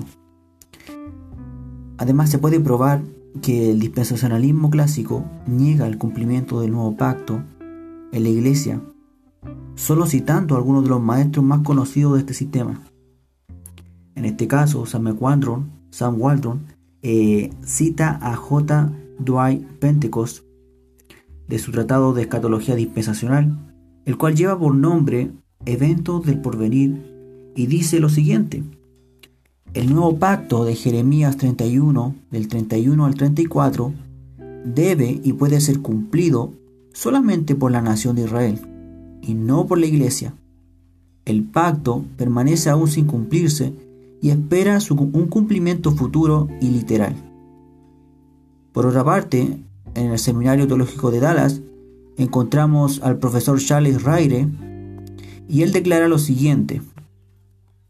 Además 1.97 2.29
se 2.29 2.37
puede 2.37 2.59
probar 2.59 3.01
que 3.41 3.71
el 3.71 3.79
dispensacionalismo 3.79 4.69
clásico 4.69 5.25
niega 5.47 5.87
el 5.87 5.97
cumplimiento 5.97 6.61
del 6.61 6.71
nuevo 6.71 6.95
pacto 6.95 7.41
en 8.11 8.23
la 8.23 8.29
iglesia, 8.29 8.81
solo 9.75 10.05
citando 10.05 10.55
a 10.55 10.59
algunos 10.59 10.83
de 10.83 10.89
los 10.89 11.01
maestros 11.01 11.43
más 11.43 11.61
conocidos 11.61 12.13
de 12.13 12.19
este 12.19 12.33
sistema. 12.33 12.81
En 14.15 14.25
este 14.25 14.47
caso, 14.47 14.85
Sam 14.85 15.17
Sam 15.89 16.21
Waldron 16.21 16.65
eh, 17.01 17.51
cita 17.65 18.19
a 18.21 18.35
J. 18.35 18.91
Dwight 19.19 19.63
Pentecost 19.79 20.43
de 21.47 21.59
su 21.59 21.71
tratado 21.71 22.13
de 22.13 22.23
escatología 22.23 22.75
dispensacional, 22.75 23.57
el 24.05 24.17
cual 24.17 24.35
lleva 24.35 24.57
por 24.57 24.73
nombre 24.75 25.31
Eventos 25.65 26.25
del 26.25 26.41
Porvenir 26.41 27.51
y 27.55 27.67
dice 27.67 27.99
lo 27.99 28.09
siguiente. 28.09 28.63
El 29.73 29.91
nuevo 29.93 30.17
pacto 30.17 30.65
de 30.65 30.75
Jeremías 30.75 31.37
31, 31.37 32.15
del 32.31 32.47
31 32.47 33.05
al 33.05 33.15
34, 33.15 33.93
debe 34.65 35.19
y 35.23 35.33
puede 35.33 35.59
ser 35.61 35.79
cumplido 35.79 36.53
solamente 36.93 37.55
por 37.55 37.71
la 37.71 37.81
nación 37.81 38.15
de 38.15 38.23
Israel 38.23 38.59
y 39.21 39.33
no 39.33 39.65
por 39.65 39.79
la 39.79 39.87
iglesia. 39.87 40.33
El 41.25 41.43
pacto 41.43 42.03
permanece 42.17 42.69
aún 42.69 42.87
sin 42.87 43.05
cumplirse 43.05 43.73
y 44.23 44.29
espera 44.29 44.79
un 44.89 45.27
cumplimiento 45.27 45.91
futuro 45.91 46.47
y 46.61 46.69
literal. 46.69 47.13
Por 48.71 48.85
otra 48.85 49.03
parte, 49.03 49.59
en 49.95 50.11
el 50.11 50.17
Seminario 50.17 50.65
Teológico 50.65 51.11
de 51.11 51.19
Dallas 51.19 51.61
encontramos 52.15 53.01
al 53.03 53.17
profesor 53.17 53.59
Charles 53.59 54.01
Raire 54.01 54.47
y 55.49 55.63
él 55.63 55.73
declara 55.73 56.07
lo 56.07 56.19
siguiente. 56.19 56.81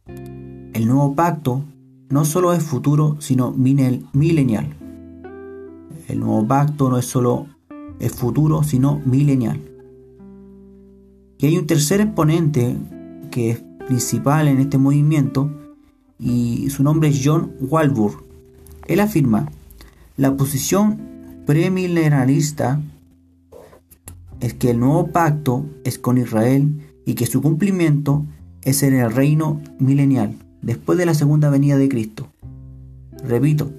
El 0.08 0.88
nuevo 0.88 1.13
pacto 1.13 1.62
no 2.10 2.25
solo 2.25 2.54
es 2.54 2.63
futuro, 2.63 3.18
sino 3.20 3.52
milenial. 3.52 4.75
El 6.08 6.20
nuevo 6.20 6.48
pacto 6.48 6.90
no 6.90 6.98
es 6.98 7.06
solo 7.06 7.46
es 8.00 8.12
futuro, 8.12 8.63
sino 8.63 9.00
milenial. 9.06 9.62
Y 11.38 11.46
hay 11.46 11.60
un 11.60 11.68
tercer 11.68 12.02
exponente 12.02 12.75
que 13.30 13.52
es 13.52 13.63
principal 13.86 14.48
en 14.48 14.58
este 14.58 14.80
movimiento 14.80 15.60
y 16.20 16.70
su 16.70 16.84
nombre 16.84 17.10
es 17.10 17.22
John 17.24 17.53
Walbur. 17.60 18.24
Él 18.88 19.00
afirma, 19.00 19.50
la 20.17 20.36
posición 20.36 21.00
premilenarista 21.46 22.82
es 24.39 24.53
que 24.53 24.72
el 24.72 24.79
nuevo 24.79 25.08
pacto 25.08 25.65
es 25.84 25.98
con 25.98 26.17
Israel 26.17 26.82
y 27.05 27.15
que 27.15 27.25
su 27.25 27.41
cumplimiento 27.41 28.25
es 28.62 28.84
en 28.84 28.93
el 28.93 29.12
reino 29.12 29.62
milenial, 29.79 30.36
después 30.62 30.98
de 30.98 31.05
la 31.05 31.13
segunda 31.13 31.50
venida 31.50 31.77
de 31.77 31.89
Cristo. 31.89 32.27
Repito, 33.25 33.72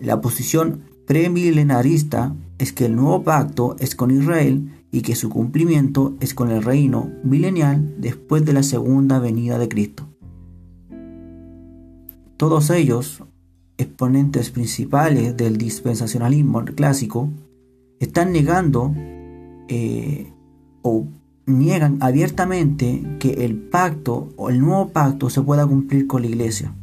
la 0.00 0.20
posición 0.20 0.80
premilenarista 1.06 2.34
es 2.58 2.72
que 2.72 2.86
el 2.86 2.96
nuevo 2.96 3.22
pacto 3.22 3.76
es 3.78 3.94
con 3.94 4.10
Israel 4.10 4.70
y 4.90 5.02
que 5.02 5.14
su 5.14 5.28
cumplimiento 5.28 6.16
es 6.20 6.34
con 6.34 6.50
el 6.50 6.62
reino 6.62 7.10
milenial 7.22 7.94
después 7.98 8.44
de 8.44 8.52
la 8.52 8.62
segunda 8.62 9.18
venida 9.18 9.58
de 9.58 9.68
Cristo. 9.68 10.07
Todos 12.38 12.70
ellos, 12.70 13.24
exponentes 13.78 14.50
principales 14.50 15.36
del 15.36 15.58
dispensacionalismo 15.58 16.64
clásico, 16.64 17.30
están 17.98 18.30
negando 18.32 18.94
eh, 19.66 20.32
o 20.82 21.08
niegan 21.46 21.98
abiertamente 22.00 23.02
que 23.18 23.44
el 23.44 23.56
pacto 23.56 24.28
o 24.36 24.50
el 24.50 24.60
nuevo 24.60 24.90
pacto 24.90 25.30
se 25.30 25.42
pueda 25.42 25.66
cumplir 25.66 26.06
con 26.06 26.22
la 26.22 26.28
iglesia. 26.28 26.76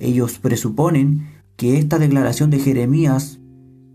Ellos 0.00 0.40
presuponen 0.40 1.28
que 1.56 1.78
esta 1.78 2.00
declaración 2.00 2.50
de 2.50 2.58
Jeremías 2.58 3.38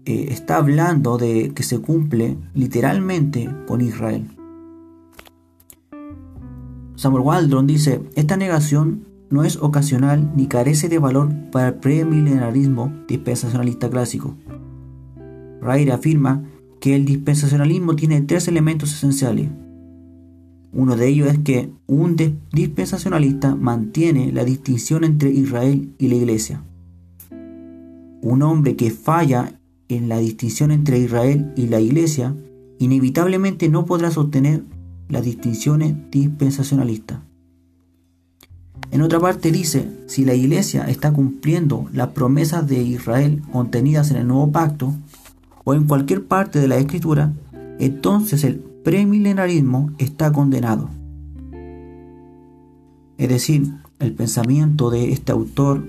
eh, 0.06 0.28
está 0.30 0.56
hablando 0.56 1.18
de 1.18 1.52
que 1.54 1.64
se 1.64 1.80
cumple 1.80 2.38
literalmente 2.54 3.50
con 3.68 3.82
Israel. 3.82 4.30
Samuel 6.96 7.24
Waldron 7.24 7.68
dice, 7.68 8.02
esta 8.16 8.38
negación 8.38 9.12
no 9.34 9.44
es 9.44 9.58
ocasional 9.58 10.32
ni 10.36 10.46
carece 10.46 10.90
de 10.90 11.00
valor 11.00 11.34
para 11.52 11.70
el 11.70 11.74
premilenarismo 11.74 12.94
dispensacionalista 13.08 13.90
clásico. 13.90 14.36
Raire 15.60 15.92
afirma 15.92 16.44
que 16.80 16.96
el 16.96 17.06
dispensacionalismo 17.06 17.96
tiene 17.96 18.22
tres 18.22 18.48
elementos 18.48 18.94
esenciales. 18.94 19.50
Uno 20.72 20.96
de 20.96 21.08
ellos 21.08 21.30
es 21.30 21.40
que 21.40 21.72
un 21.88 22.16
dispensacionalista 22.52 23.56
mantiene 23.56 24.32
la 24.32 24.44
distinción 24.44 25.04
entre 25.04 25.32
Israel 25.32 25.96
y 25.98 26.10
la 26.10 26.16
iglesia. 26.16 26.64
Un 28.22 28.44
hombre 28.44 28.76
que 28.76 28.92
falla 28.92 29.60
en 29.88 30.10
la 30.10 30.20
distinción 30.20 30.70
entre 30.70 31.00
Israel 31.00 31.54
y 31.58 31.70
la 31.70 31.80
iglesia 31.80 32.36
inevitablemente 32.78 33.68
no 33.68 33.86
podrá 33.86 34.12
sostener 34.12 34.64
las 35.10 35.26
distinciones 35.26 35.96
dispensacionalistas. 36.12 37.33
En 38.92 39.02
otra 39.02 39.20
parte 39.20 39.52
dice, 39.52 39.90
si 40.08 40.26
la 40.26 40.34
iglesia 40.34 40.86
está 40.86 41.12
cumpliendo 41.12 41.90
las 41.94 42.10
promesas 42.10 42.68
de 42.68 42.82
Israel 42.82 43.42
contenidas 43.52 44.12
en 44.12 44.18
el 44.18 44.28
nuevo 44.28 44.52
pacto, 44.52 44.94
o 45.64 45.74
en 45.74 45.86
cualquier 45.86 46.26
parte 46.26 46.60
de 46.60 46.68
la 46.68 46.78
escritura, 46.78 47.34
entonces 47.80 48.44
el 48.44 48.58
premilenarismo 48.84 49.92
está 49.98 50.32
condenado. 50.32 50.90
Es 53.18 53.30
decir, 53.30 53.74
el 54.00 54.14
pensamiento 54.14 54.90
de 54.90 55.12
este 55.12 55.32
autor 55.32 55.88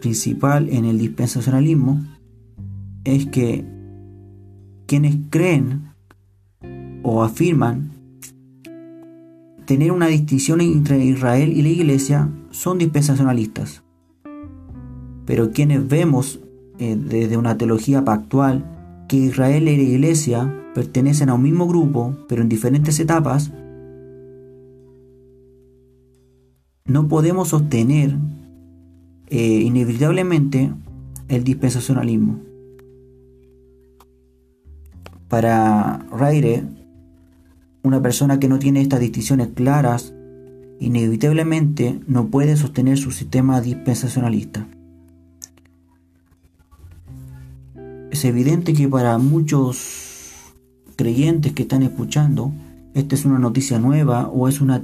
principal 0.00 0.68
en 0.68 0.84
el 0.84 0.98
dispensacionalismo 0.98 2.04
es 3.04 3.26
que 3.26 3.64
quienes 4.86 5.16
creen 5.30 5.92
o 7.02 7.22
afirman 7.22 7.93
tener 9.66 9.92
una 9.92 10.06
distinción 10.06 10.60
entre 10.60 11.04
Israel 11.04 11.52
y 11.52 11.62
la 11.62 11.68
iglesia 11.68 12.30
son 12.50 12.78
dispensacionalistas. 12.78 13.82
Pero 15.26 15.52
quienes 15.52 15.86
vemos 15.88 16.40
eh, 16.78 16.96
desde 16.96 17.36
una 17.36 17.56
teología 17.56 18.04
pactual 18.04 18.64
que 19.08 19.16
Israel 19.16 19.68
y 19.68 19.76
la 19.76 19.82
Iglesia 19.82 20.64
pertenecen 20.74 21.28
a 21.28 21.34
un 21.34 21.42
mismo 21.42 21.66
grupo, 21.66 22.16
pero 22.28 22.42
en 22.42 22.48
diferentes 22.48 22.98
etapas, 22.98 23.52
no 26.84 27.08
podemos 27.08 27.48
sostener 27.48 28.16
eh, 29.28 29.60
inevitablemente 29.62 30.72
el 31.28 31.44
dispensacionalismo. 31.44 32.40
Para 35.28 36.06
Raire, 36.10 36.64
una 37.84 38.00
persona 38.00 38.40
que 38.40 38.48
no 38.48 38.58
tiene 38.58 38.80
estas 38.80 38.98
distinciones 38.98 39.48
claras, 39.54 40.14
inevitablemente 40.80 42.00
no 42.08 42.28
puede 42.28 42.56
sostener 42.56 42.96
su 42.96 43.10
sistema 43.10 43.60
dispensacionalista. 43.60 44.66
Es 48.10 48.24
evidente 48.24 48.72
que 48.72 48.88
para 48.88 49.18
muchos 49.18 50.54
creyentes 50.96 51.52
que 51.52 51.62
están 51.62 51.82
escuchando, 51.82 52.52
esta 52.94 53.14
es 53.14 53.26
una 53.26 53.38
noticia 53.38 53.78
nueva 53.78 54.28
o 54.28 54.48
es 54.48 54.62
una, 54.62 54.80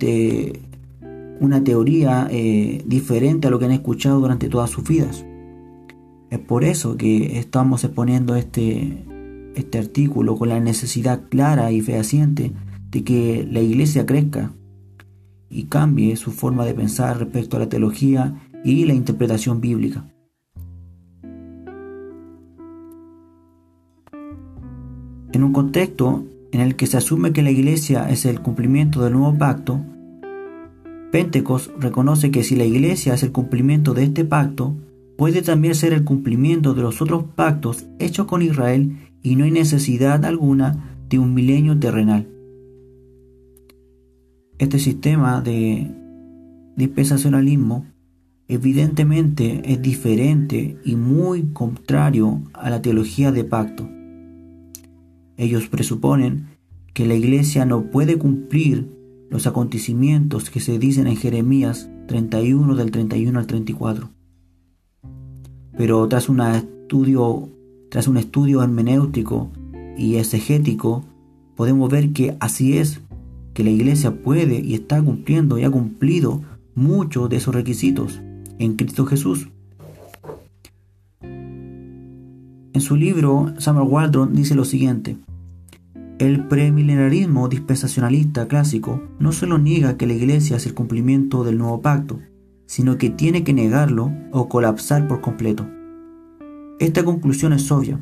una 1.40 1.64
teoría 1.64 2.28
eh, 2.30 2.84
diferente 2.86 3.48
a 3.48 3.50
lo 3.50 3.58
que 3.58 3.64
han 3.64 3.72
escuchado 3.72 4.20
durante 4.20 4.50
todas 4.50 4.68
sus 4.68 4.86
vidas. 4.86 5.24
Es 6.28 6.38
por 6.38 6.64
eso 6.64 6.98
que 6.98 7.38
estamos 7.38 7.82
exponiendo 7.82 8.36
este, 8.36 9.04
este 9.54 9.78
artículo 9.78 10.36
con 10.36 10.50
la 10.50 10.60
necesidad 10.60 11.22
clara 11.30 11.72
y 11.72 11.80
fehaciente 11.80 12.52
de 12.90 13.04
que 13.04 13.48
la 13.50 13.60
iglesia 13.60 14.06
crezca 14.06 14.52
y 15.48 15.64
cambie 15.64 16.16
su 16.16 16.30
forma 16.30 16.64
de 16.64 16.74
pensar 16.74 17.18
respecto 17.18 17.56
a 17.56 17.60
la 17.60 17.68
teología 17.68 18.40
y 18.64 18.84
la 18.84 18.94
interpretación 18.94 19.60
bíblica. 19.60 20.04
En 25.32 25.44
un 25.44 25.52
contexto 25.52 26.24
en 26.52 26.60
el 26.60 26.74
que 26.74 26.86
se 26.86 26.96
asume 26.96 27.32
que 27.32 27.42
la 27.42 27.50
iglesia 27.50 28.10
es 28.10 28.24
el 28.26 28.40
cumplimiento 28.40 29.02
del 29.02 29.12
nuevo 29.12 29.36
pacto, 29.38 29.80
Pentecost 31.12 31.70
reconoce 31.78 32.30
que 32.30 32.44
si 32.44 32.56
la 32.56 32.64
iglesia 32.64 33.14
es 33.14 33.22
el 33.22 33.32
cumplimiento 33.32 33.94
de 33.94 34.04
este 34.04 34.24
pacto, 34.24 34.76
puede 35.16 35.42
también 35.42 35.74
ser 35.74 35.92
el 35.92 36.04
cumplimiento 36.04 36.74
de 36.74 36.82
los 36.82 37.02
otros 37.02 37.24
pactos 37.34 37.86
hechos 37.98 38.26
con 38.26 38.42
Israel 38.42 38.96
y 39.22 39.36
no 39.36 39.44
hay 39.44 39.50
necesidad 39.50 40.24
alguna 40.24 40.96
de 41.08 41.18
un 41.18 41.34
milenio 41.34 41.78
terrenal. 41.78 42.29
Este 44.60 44.78
sistema 44.78 45.40
de 45.40 45.90
dispensacionalismo 46.76 47.86
evidentemente 48.46 49.62
es 49.64 49.80
diferente 49.80 50.76
y 50.84 50.96
muy 50.96 51.44
contrario 51.54 52.42
a 52.52 52.68
la 52.68 52.82
teología 52.82 53.32
de 53.32 53.44
pacto. 53.44 53.88
Ellos 55.38 55.66
presuponen 55.68 56.48
que 56.92 57.06
la 57.06 57.14
iglesia 57.14 57.64
no 57.64 57.90
puede 57.90 58.18
cumplir 58.18 58.86
los 59.30 59.46
acontecimientos 59.46 60.50
que 60.50 60.60
se 60.60 60.78
dicen 60.78 61.06
en 61.06 61.16
Jeremías 61.16 61.88
31 62.06 62.74
del 62.74 62.90
31 62.90 63.38
al 63.38 63.46
34. 63.46 64.10
Pero 65.74 66.06
tras, 66.06 66.28
estudio, 66.28 67.48
tras 67.90 68.08
un 68.08 68.18
estudio 68.18 68.62
hermenéutico 68.62 69.50
y 69.96 70.16
exegético, 70.16 71.06
podemos 71.56 71.90
ver 71.90 72.12
que 72.12 72.36
así 72.40 72.76
es, 72.76 73.00
que 73.60 73.64
la 73.64 73.70
iglesia 73.72 74.22
puede 74.22 74.58
y 74.60 74.72
está 74.72 75.02
cumpliendo 75.02 75.58
y 75.58 75.64
ha 75.64 75.70
cumplido 75.70 76.40
muchos 76.74 77.28
de 77.28 77.36
esos 77.36 77.54
requisitos 77.54 78.22
en 78.58 78.74
Cristo 78.76 79.04
Jesús. 79.04 79.50
En 81.20 82.80
su 82.80 82.96
libro, 82.96 83.52
Samuel 83.58 83.86
Waldron 83.86 84.32
dice 84.32 84.54
lo 84.54 84.64
siguiente, 84.64 85.18
el 86.18 86.46
premilenarismo 86.48 87.50
dispensacionalista 87.50 88.48
clásico 88.48 89.02
no 89.18 89.30
solo 89.30 89.58
niega 89.58 89.98
que 89.98 90.06
la 90.06 90.14
Iglesia 90.14 90.56
es 90.56 90.64
el 90.64 90.72
cumplimiento 90.72 91.44
del 91.44 91.58
nuevo 91.58 91.82
pacto, 91.82 92.18
sino 92.64 92.96
que 92.96 93.10
tiene 93.10 93.44
que 93.44 93.52
negarlo 93.52 94.10
o 94.32 94.48
colapsar 94.48 95.06
por 95.06 95.20
completo. 95.20 95.68
Esta 96.78 97.04
conclusión 97.04 97.52
es 97.52 97.70
obvia. 97.70 98.00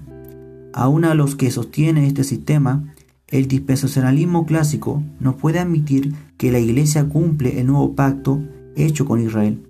Aún 0.72 1.04
a 1.04 1.14
los 1.14 1.34
que 1.34 1.50
sostienen 1.50 2.04
este 2.04 2.22
sistema, 2.22 2.94
el 3.30 3.46
dispensacionalismo 3.46 4.46
clásico 4.46 5.02
no 5.20 5.36
puede 5.36 5.58
admitir 5.58 6.14
que 6.38 6.50
la 6.50 6.58
Iglesia 6.58 7.08
cumple 7.08 7.60
el 7.60 7.66
nuevo 7.66 7.94
pacto 7.94 8.42
hecho 8.74 9.04
con 9.04 9.20
Israel. 9.20 9.62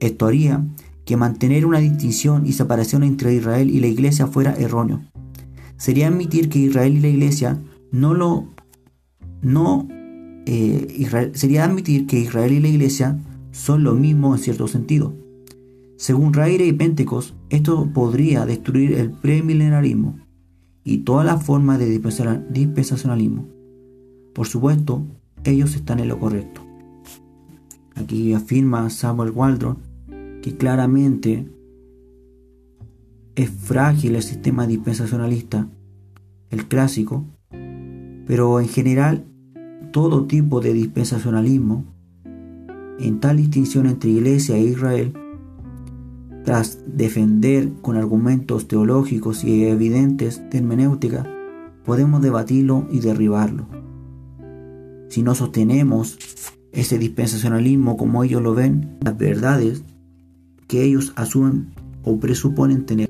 Esto 0.00 0.26
haría 0.26 0.64
que 1.04 1.16
mantener 1.16 1.66
una 1.66 1.80
distinción 1.80 2.46
y 2.46 2.52
separación 2.52 3.02
entre 3.02 3.34
Israel 3.34 3.68
y 3.70 3.80
la 3.80 3.88
Iglesia 3.88 4.26
fuera 4.26 4.54
erróneo. 4.54 5.02
Sería 5.76 6.08
admitir 6.08 6.48
que 6.48 6.60
Israel 6.60 6.96
y 6.96 7.00
la 7.00 7.08
Iglesia 7.08 7.60
no 7.92 8.14
lo 8.14 8.48
no 9.42 9.86
eh, 10.46 11.30
sería 11.34 11.64
admitir 11.64 12.06
que 12.06 12.18
Israel 12.18 12.52
y 12.52 12.60
la 12.60 12.68
Iglesia 12.68 13.18
son 13.52 13.84
lo 13.84 13.94
mismo 13.94 14.34
en 14.34 14.40
cierto 14.40 14.66
sentido. 14.66 15.14
Según 15.96 16.32
Raire 16.32 16.66
y 16.66 16.72
Pentecost, 16.72 17.34
esto 17.50 17.90
podría 17.92 18.46
destruir 18.46 18.92
el 18.92 19.10
premilenarismo 19.10 20.27
y 20.88 20.98
toda 20.98 21.22
la 21.22 21.36
forma 21.36 21.76
de 21.76 22.00
dispensacionalismo. 22.50 23.46
Por 24.32 24.46
supuesto, 24.46 25.04
ellos 25.44 25.74
están 25.74 26.00
en 26.00 26.08
lo 26.08 26.18
correcto. 26.18 26.62
Aquí 27.94 28.32
afirma 28.32 28.88
Samuel 28.88 29.32
Waldron 29.32 29.76
que 30.40 30.56
claramente 30.56 31.46
es 33.34 33.50
frágil 33.50 34.16
el 34.16 34.22
sistema 34.22 34.66
dispensacionalista, 34.66 35.68
el 36.48 36.66
clásico, 36.68 37.26
pero 38.26 38.58
en 38.58 38.68
general 38.68 39.26
todo 39.92 40.24
tipo 40.26 40.62
de 40.62 40.72
dispensacionalismo, 40.72 41.84
en 42.98 43.20
tal 43.20 43.36
distinción 43.36 43.84
entre 43.84 44.08
Iglesia 44.08 44.56
e 44.56 44.62
Israel, 44.62 45.12
tras 46.48 46.78
defender 46.86 47.68
con 47.82 47.98
argumentos 47.98 48.68
teológicos 48.68 49.44
y 49.44 49.66
evidentes 49.66 50.40
de 50.48 50.56
hermenéutica, 50.56 51.26
podemos 51.84 52.22
debatirlo 52.22 52.88
y 52.90 53.00
derribarlo. 53.00 53.68
Si 55.10 55.22
no 55.22 55.34
sostenemos 55.34 56.16
ese 56.72 56.96
dispensacionalismo 56.96 57.98
como 57.98 58.24
ellos 58.24 58.40
lo 58.40 58.54
ven, 58.54 58.96
las 59.02 59.18
verdades 59.18 59.84
que 60.68 60.84
ellos 60.84 61.12
asumen 61.16 61.74
o 62.02 62.18
presuponen 62.18 62.86
tener. 62.86 63.07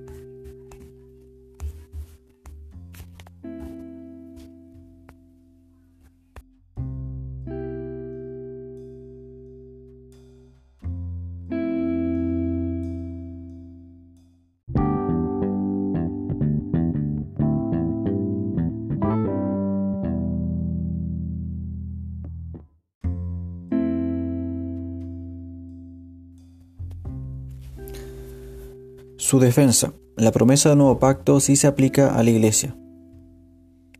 Su 29.28 29.38
defensa. 29.38 29.92
La 30.16 30.32
promesa 30.32 30.70
del 30.70 30.78
nuevo 30.78 30.98
pacto 30.98 31.38
sí 31.40 31.54
se 31.54 31.66
aplica 31.66 32.14
a 32.14 32.22
la 32.22 32.30
iglesia. 32.30 32.74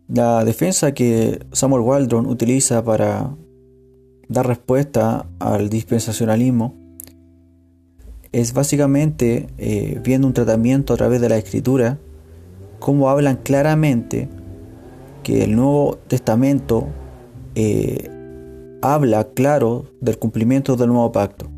La 0.09 0.43
defensa 0.43 0.95
que 0.95 1.45
Samuel 1.53 1.83
Waldron 1.83 2.25
utiliza 2.25 2.83
para 2.83 3.37
dar 4.31 4.47
respuesta 4.47 5.29
al 5.39 5.69
dispensacionalismo 5.69 6.75
es 8.33 8.55
básicamente 8.55 9.49
eh, 9.59 10.01
viendo 10.03 10.27
un 10.27 10.33
tratamiento 10.33 10.95
a 10.95 10.97
través 10.97 11.21
de 11.21 11.29
la 11.29 11.37
escritura, 11.37 11.99
como 12.79 13.11
hablan 13.11 13.37
claramente 13.37 14.31
que 15.23 15.45
el 15.45 15.55
Nuevo 15.57 15.99
Testamento 16.09 16.87
eh, 17.55 18.09
habla 18.81 19.25
claro 19.25 19.91
del 20.01 20.19
cumplimiento 20.19 20.75
del 20.77 20.89
nuevo 20.89 21.13
pacto. 21.13 21.51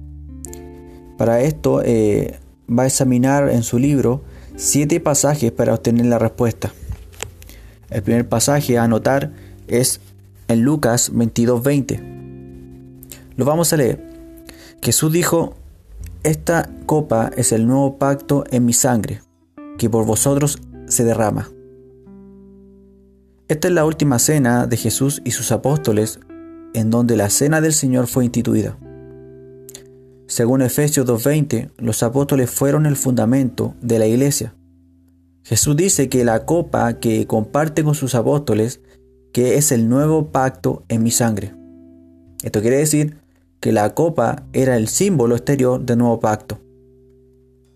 Para 1.17 1.43
esto, 1.43 1.83
eh, 1.85 2.40
va 2.71 2.85
a 2.85 2.87
examinar 2.87 3.49
en 3.51 3.63
su 3.63 3.79
libro 3.79 4.23
siete 4.57 5.01
pasajes 5.01 5.53
para 5.53 5.75
obtener 5.75 6.07
la 6.07 6.19
respuesta. 6.19 6.73
El 7.91 8.03
primer 8.03 8.29
pasaje 8.29 8.79
a 8.79 8.85
anotar 8.85 9.33
es 9.67 10.01
en 10.49 10.63
Lucas 10.63 11.13
22:20. 11.13 12.01
Lo 13.37 13.45
vamos 13.45 13.73
a 13.73 13.77
leer. 13.77 14.05
Jesús 14.83 15.13
dijo, 15.13 15.55
esta 16.23 16.71
copa 16.87 17.31
es 17.37 17.53
el 17.53 17.67
nuevo 17.67 17.99
pacto 17.99 18.45
en 18.51 18.65
mi 18.65 18.73
sangre, 18.73 19.23
que 19.79 19.89
por 19.89 20.05
vosotros 20.05 20.59
se 20.87 21.05
derrama. 21.05 21.51
Esta 23.49 23.69
es 23.69 23.75
la 23.75 23.85
última 23.85 24.19
cena 24.19 24.67
de 24.67 24.77
Jesús 24.77 25.23
y 25.25 25.33
sus 25.33 25.51
apóstoles, 25.51 26.21
en 26.75 26.91
donde 26.91 27.17
la 27.17 27.31
cena 27.31 27.61
del 27.61 27.73
Señor 27.73 28.07
fue 28.07 28.25
instituida. 28.25 28.77
Según 30.31 30.63
Efesios 30.63 31.09
2.20, 31.09 31.73
los 31.79 32.05
apóstoles 32.05 32.49
fueron 32.49 32.87
el 32.87 32.95
fundamento 32.95 33.75
de 33.83 33.99
la 33.99 34.07
iglesia. 34.07 34.55
Jesús 35.43 35.77
dice 35.77 36.09
que 36.09 36.25
la 36.25 36.47
copa 36.47 37.01
que 37.01 37.27
comparte 37.27 37.83
con 37.83 37.97
sus 37.97 38.15
apóstoles, 38.15 38.81
que 39.33 39.57
es 39.57 39.73
el 39.73 39.89
nuevo 39.89 40.31
pacto 40.31 40.85
en 40.87 41.03
mi 41.03 41.11
sangre. 41.11 41.53
Esto 42.45 42.61
quiere 42.61 42.77
decir 42.77 43.17
que 43.59 43.73
la 43.73 43.93
copa 43.97 44.45
era 44.53 44.77
el 44.77 44.87
símbolo 44.87 45.35
exterior 45.35 45.85
del 45.85 45.99
nuevo 45.99 46.21
pacto. 46.21 46.61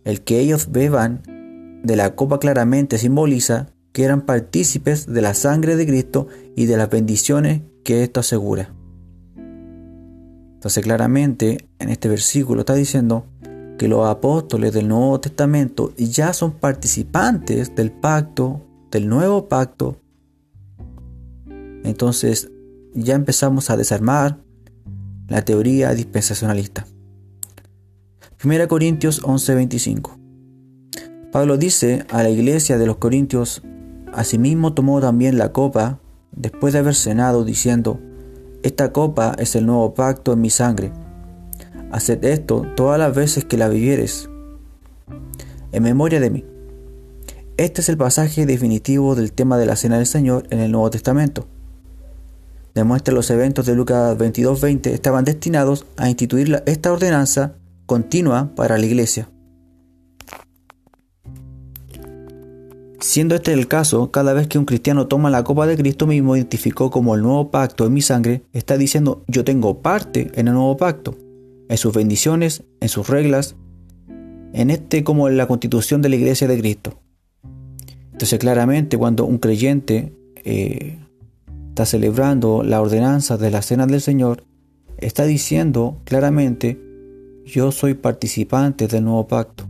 El 0.04 0.22
que 0.22 0.38
ellos 0.38 0.70
beban 0.70 1.80
de 1.82 1.96
la 1.96 2.14
copa 2.14 2.38
claramente 2.38 2.98
simboliza 2.98 3.70
que 3.90 4.04
eran 4.04 4.26
partícipes 4.26 5.12
de 5.12 5.22
la 5.22 5.34
sangre 5.34 5.74
de 5.74 5.86
Cristo 5.88 6.28
y 6.54 6.66
de 6.66 6.76
las 6.76 6.88
bendiciones 6.88 7.62
que 7.82 8.04
esto 8.04 8.20
asegura. 8.20 8.72
Entonces 10.64 10.82
claramente 10.82 11.68
en 11.78 11.90
este 11.90 12.08
versículo 12.08 12.60
está 12.60 12.72
diciendo 12.72 13.26
que 13.76 13.86
los 13.86 14.08
apóstoles 14.08 14.72
del 14.72 14.88
Nuevo 14.88 15.20
Testamento 15.20 15.92
ya 15.98 16.32
son 16.32 16.52
participantes 16.52 17.74
del 17.74 17.92
pacto, 17.92 18.62
del 18.90 19.06
nuevo 19.06 19.46
pacto. 19.46 20.00
Entonces 21.84 22.50
ya 22.94 23.14
empezamos 23.14 23.68
a 23.68 23.76
desarmar 23.76 24.38
la 25.28 25.42
teoría 25.42 25.92
dispensacionalista. 25.92 26.86
1 28.42 28.66
Corintios 28.66 29.22
11:25. 29.22 30.18
Pablo 31.30 31.58
dice 31.58 32.06
a 32.08 32.22
la 32.22 32.30
iglesia 32.30 32.78
de 32.78 32.86
los 32.86 32.96
Corintios, 32.96 33.60
asimismo 34.14 34.72
tomó 34.72 35.02
también 35.02 35.36
la 35.36 35.52
copa 35.52 36.00
después 36.32 36.72
de 36.72 36.78
haber 36.78 36.94
cenado, 36.94 37.44
diciendo, 37.44 38.00
esta 38.64 38.92
copa 38.92 39.36
es 39.38 39.54
el 39.56 39.66
nuevo 39.66 39.92
pacto 39.92 40.32
en 40.32 40.40
mi 40.40 40.48
sangre. 40.48 40.90
Haced 41.92 42.24
esto 42.24 42.64
todas 42.74 42.98
las 42.98 43.14
veces 43.14 43.44
que 43.44 43.58
la 43.58 43.68
vivieres, 43.68 44.30
en 45.70 45.82
memoria 45.82 46.18
de 46.18 46.30
mí. 46.30 46.46
Este 47.58 47.82
es 47.82 47.90
el 47.90 47.98
pasaje 47.98 48.46
definitivo 48.46 49.14
del 49.14 49.32
tema 49.32 49.58
de 49.58 49.66
la 49.66 49.76
cena 49.76 49.98
del 49.98 50.06
Señor 50.06 50.46
en 50.48 50.60
el 50.60 50.72
Nuevo 50.72 50.88
Testamento. 50.88 51.46
Demuestra 52.74 53.12
los 53.12 53.28
eventos 53.28 53.66
de 53.66 53.74
Lucas 53.74 54.16
22:20 54.16 54.94
estaban 54.94 55.26
destinados 55.26 55.84
a 55.98 56.08
instituir 56.08 56.62
esta 56.64 56.90
ordenanza 56.90 57.56
continua 57.84 58.54
para 58.56 58.78
la 58.78 58.86
iglesia. 58.86 59.28
Siendo 63.04 63.34
este 63.34 63.52
el 63.52 63.68
caso, 63.68 64.10
cada 64.10 64.32
vez 64.32 64.48
que 64.48 64.58
un 64.58 64.64
cristiano 64.64 65.08
toma 65.08 65.28
la 65.28 65.44
copa 65.44 65.66
de 65.66 65.76
Cristo 65.76 66.06
mismo 66.06 66.36
identificó 66.36 66.90
como 66.90 67.14
el 67.14 67.20
nuevo 67.20 67.50
pacto 67.50 67.84
en 67.84 67.92
mi 67.92 68.00
sangre, 68.00 68.44
está 68.54 68.78
diciendo 68.78 69.22
yo 69.28 69.44
tengo 69.44 69.82
parte 69.82 70.30
en 70.36 70.48
el 70.48 70.54
nuevo 70.54 70.78
pacto, 70.78 71.14
en 71.68 71.76
sus 71.76 71.92
bendiciones, 71.92 72.62
en 72.80 72.88
sus 72.88 73.10
reglas, 73.10 73.56
en 74.54 74.70
este 74.70 75.04
como 75.04 75.28
en 75.28 75.36
la 75.36 75.46
constitución 75.46 76.00
de 76.00 76.08
la 76.08 76.16
iglesia 76.16 76.48
de 76.48 76.58
Cristo. 76.58 76.98
Entonces 78.12 78.38
claramente 78.38 78.96
cuando 78.96 79.26
un 79.26 79.36
creyente 79.36 80.14
eh, 80.36 80.98
está 81.68 81.84
celebrando 81.84 82.62
la 82.62 82.80
ordenanza 82.80 83.36
de 83.36 83.50
la 83.50 83.60
cena 83.60 83.86
del 83.86 84.00
Señor, 84.00 84.44
está 84.96 85.24
diciendo 85.26 86.00
claramente 86.04 86.80
yo 87.44 87.70
soy 87.70 87.92
participante 87.92 88.88
del 88.88 89.04
nuevo 89.04 89.28
pacto 89.28 89.68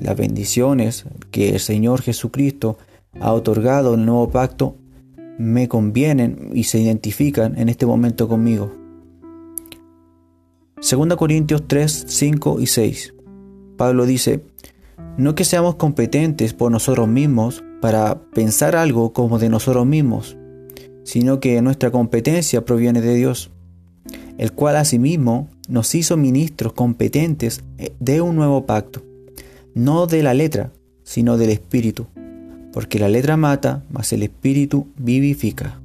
las 0.00 0.16
bendiciones 0.16 1.04
que 1.30 1.50
el 1.50 1.60
Señor 1.60 2.02
Jesucristo 2.02 2.78
ha 3.20 3.32
otorgado 3.32 3.94
en 3.94 4.00
el 4.00 4.06
nuevo 4.06 4.30
pacto 4.30 4.76
me 5.38 5.68
convienen 5.68 6.50
y 6.54 6.64
se 6.64 6.80
identifican 6.80 7.58
en 7.58 7.68
este 7.68 7.86
momento 7.86 8.28
conmigo. 8.28 8.72
2 10.76 11.16
Corintios 11.16 11.64
3, 11.66 12.04
5 12.08 12.60
y 12.60 12.66
6. 12.66 13.14
Pablo 13.76 14.06
dice, 14.06 14.44
no 15.18 15.34
que 15.34 15.44
seamos 15.44 15.76
competentes 15.76 16.54
por 16.54 16.70
nosotros 16.70 17.08
mismos 17.08 17.62
para 17.80 18.20
pensar 18.32 18.76
algo 18.76 19.12
como 19.12 19.38
de 19.38 19.48
nosotros 19.48 19.86
mismos, 19.86 20.36
sino 21.04 21.40
que 21.40 21.60
nuestra 21.62 21.90
competencia 21.90 22.64
proviene 22.64 23.00
de 23.00 23.14
Dios, 23.14 23.50
el 24.38 24.52
cual 24.52 24.76
asimismo 24.76 25.48
nos 25.68 25.94
hizo 25.94 26.16
ministros 26.16 26.72
competentes 26.72 27.62
de 27.98 28.20
un 28.20 28.36
nuevo 28.36 28.66
pacto, 28.66 29.02
no 29.76 30.06
de 30.06 30.22
la 30.22 30.32
letra, 30.32 30.72
sino 31.04 31.36
del 31.36 31.50
espíritu, 31.50 32.06
porque 32.72 32.98
la 32.98 33.10
letra 33.10 33.36
mata, 33.36 33.84
mas 33.90 34.10
el 34.14 34.22
espíritu 34.22 34.88
vivifica. 34.96 35.78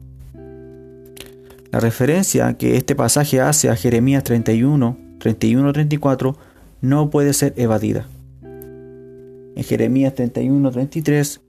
La 1.71 1.81
referencia 1.81 2.53
que 2.53 2.77
este 2.77 2.95
pasaje 2.95 3.41
hace 3.41 3.69
a 3.69 3.75
Jeremías 3.75 4.23
31, 4.23 4.97
31-34 5.19 6.35
no 6.79 7.09
puede 7.09 7.33
ser 7.33 7.53
evadida. 7.57 8.07
En 8.41 9.63
Jeremías 9.65 10.15
31-33 10.15 11.41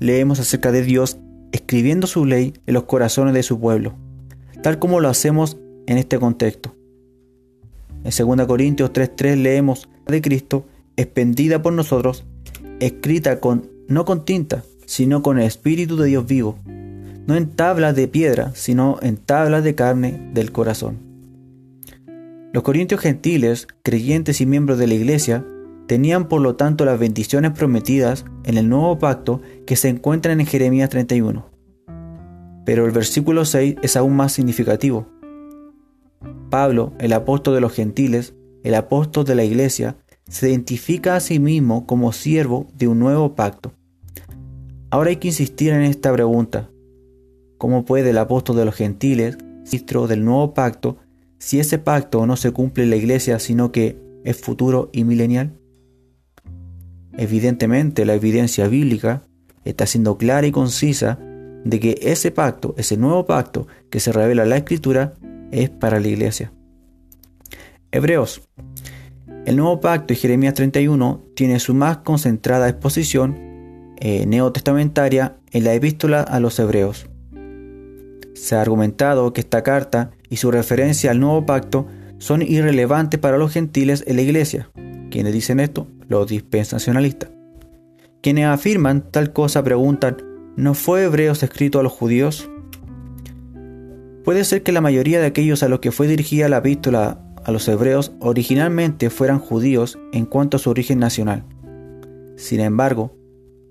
leemos 0.00 0.40
acerca 0.40 0.72
de 0.72 0.82
Dios 0.82 1.18
escribiendo 1.52 2.08
su 2.08 2.24
ley 2.24 2.54
en 2.66 2.74
los 2.74 2.82
corazones 2.84 3.34
de 3.34 3.44
su 3.44 3.60
pueblo, 3.60 3.94
tal 4.64 4.80
como 4.80 4.98
lo 4.98 5.08
hacemos 5.08 5.58
en 5.86 5.98
este 5.98 6.18
contexto. 6.18 6.74
En 8.02 8.10
2 8.36 8.46
Corintios 8.48 8.92
3:3 8.92 9.36
leemos 9.36 9.88
de 10.08 10.20
Cristo 10.20 10.66
expendida 10.96 11.62
por 11.62 11.72
nosotros, 11.72 12.24
escrita 12.80 13.40
con 13.40 13.70
no 13.88 14.04
con 14.04 14.24
tinta, 14.24 14.64
sino 14.86 15.22
con 15.22 15.38
el 15.38 15.44
espíritu 15.44 15.96
de 15.96 16.08
Dios 16.08 16.26
vivo, 16.26 16.58
no 17.26 17.36
en 17.36 17.50
tablas 17.50 17.96
de 17.96 18.08
piedra, 18.08 18.52
sino 18.54 18.98
en 19.02 19.16
tablas 19.16 19.64
de 19.64 19.74
carne 19.74 20.30
del 20.32 20.52
corazón. 20.52 20.98
Los 22.52 22.62
corintios 22.62 23.00
gentiles, 23.00 23.66
creyentes 23.82 24.40
y 24.40 24.46
miembros 24.46 24.78
de 24.78 24.86
la 24.86 24.94
iglesia, 24.94 25.44
tenían 25.86 26.28
por 26.28 26.40
lo 26.40 26.56
tanto 26.56 26.84
las 26.84 26.98
bendiciones 26.98 27.52
prometidas 27.52 28.24
en 28.44 28.56
el 28.58 28.68
nuevo 28.68 28.98
pacto 28.98 29.42
que 29.66 29.76
se 29.76 29.88
encuentran 29.88 30.40
en 30.40 30.46
Jeremías 30.46 30.88
31. 30.90 31.46
Pero 32.64 32.86
el 32.86 32.92
versículo 32.92 33.44
6 33.44 33.76
es 33.82 33.96
aún 33.96 34.16
más 34.16 34.32
significativo. 34.32 35.08
Pablo, 36.48 36.92
el 36.98 37.12
apóstol 37.12 37.54
de 37.54 37.60
los 37.60 37.72
gentiles, 37.72 38.34
el 38.62 38.74
apóstol 38.74 39.24
de 39.24 39.34
la 39.34 39.44
iglesia, 39.44 39.96
se 40.28 40.50
identifica 40.50 41.16
a 41.16 41.20
sí 41.20 41.38
mismo 41.38 41.86
como 41.86 42.12
siervo 42.12 42.66
de 42.76 42.88
un 42.88 42.98
nuevo 42.98 43.34
pacto. 43.34 43.72
Ahora 44.90 45.10
hay 45.10 45.16
que 45.16 45.28
insistir 45.28 45.72
en 45.72 45.82
esta 45.82 46.12
pregunta. 46.12 46.70
¿Cómo 47.58 47.84
puede 47.84 48.10
el 48.10 48.18
apóstol 48.18 48.56
de 48.56 48.64
los 48.64 48.74
gentiles, 48.74 49.38
ministro 49.38 50.06
del 50.06 50.24
nuevo 50.24 50.54
pacto, 50.54 50.98
si 51.38 51.60
ese 51.60 51.78
pacto 51.78 52.26
no 52.26 52.36
se 52.36 52.52
cumple 52.52 52.84
en 52.84 52.90
la 52.90 52.96
iglesia, 52.96 53.38
sino 53.38 53.72
que 53.72 53.98
es 54.24 54.36
futuro 54.36 54.90
y 54.92 55.04
milenial? 55.04 55.58
Evidentemente, 57.16 58.04
la 58.04 58.14
evidencia 58.14 58.66
bíblica 58.68 59.22
está 59.64 59.86
siendo 59.86 60.16
clara 60.16 60.46
y 60.46 60.52
concisa 60.52 61.18
de 61.64 61.80
que 61.80 61.98
ese 62.02 62.30
pacto, 62.30 62.74
ese 62.76 62.96
nuevo 62.96 63.24
pacto 63.26 63.66
que 63.90 64.00
se 64.00 64.12
revela 64.12 64.42
en 64.42 64.50
la 64.50 64.56
Escritura, 64.58 65.14
es 65.50 65.70
para 65.70 66.00
la 66.00 66.08
iglesia. 66.08 66.52
Hebreos. 67.90 68.42
El 69.46 69.56
nuevo 69.56 69.78
pacto 69.78 70.14
de 70.14 70.16
Jeremías 70.16 70.54
31 70.54 71.22
tiene 71.34 71.60
su 71.60 71.74
más 71.74 71.98
concentrada 71.98 72.68
exposición 72.68 73.36
eh, 73.98 74.24
neotestamentaria 74.26 75.36
en 75.50 75.64
la 75.64 75.74
epístola 75.74 76.22
a 76.22 76.40
los 76.40 76.58
hebreos. 76.58 77.06
Se 78.34 78.56
ha 78.56 78.62
argumentado 78.62 79.32
que 79.34 79.42
esta 79.42 79.62
carta 79.62 80.12
y 80.30 80.38
su 80.38 80.50
referencia 80.50 81.10
al 81.10 81.20
nuevo 81.20 81.44
pacto 81.44 81.86
son 82.18 82.40
irrelevantes 82.40 83.20
para 83.20 83.36
los 83.36 83.52
gentiles 83.52 84.02
en 84.06 84.16
la 84.16 84.22
iglesia. 84.22 84.70
¿Quiénes 85.10 85.34
dicen 85.34 85.60
esto? 85.60 85.88
Los 86.08 86.26
dispensacionalistas. 86.26 87.30
Quienes 88.22 88.46
afirman 88.46 89.10
tal 89.10 89.34
cosa 89.34 89.62
preguntan, 89.62 90.16
¿no 90.56 90.72
fue 90.72 91.04
Hebreos 91.04 91.42
escrito 91.42 91.78
a 91.78 91.82
los 91.82 91.92
judíos? 91.92 92.48
Puede 94.24 94.44
ser 94.44 94.62
que 94.62 94.72
la 94.72 94.80
mayoría 94.80 95.20
de 95.20 95.26
aquellos 95.26 95.62
a 95.62 95.68
los 95.68 95.80
que 95.80 95.92
fue 95.92 96.06
dirigida 96.06 96.48
la 96.48 96.58
epístola 96.58 97.23
a 97.44 97.52
los 97.52 97.68
hebreos 97.68 98.12
originalmente 98.20 99.10
fueran 99.10 99.38
judíos 99.38 99.98
en 100.12 100.26
cuanto 100.26 100.56
a 100.56 100.60
su 100.60 100.70
origen 100.70 100.98
nacional. 100.98 101.44
Sin 102.36 102.60
embargo, 102.60 103.14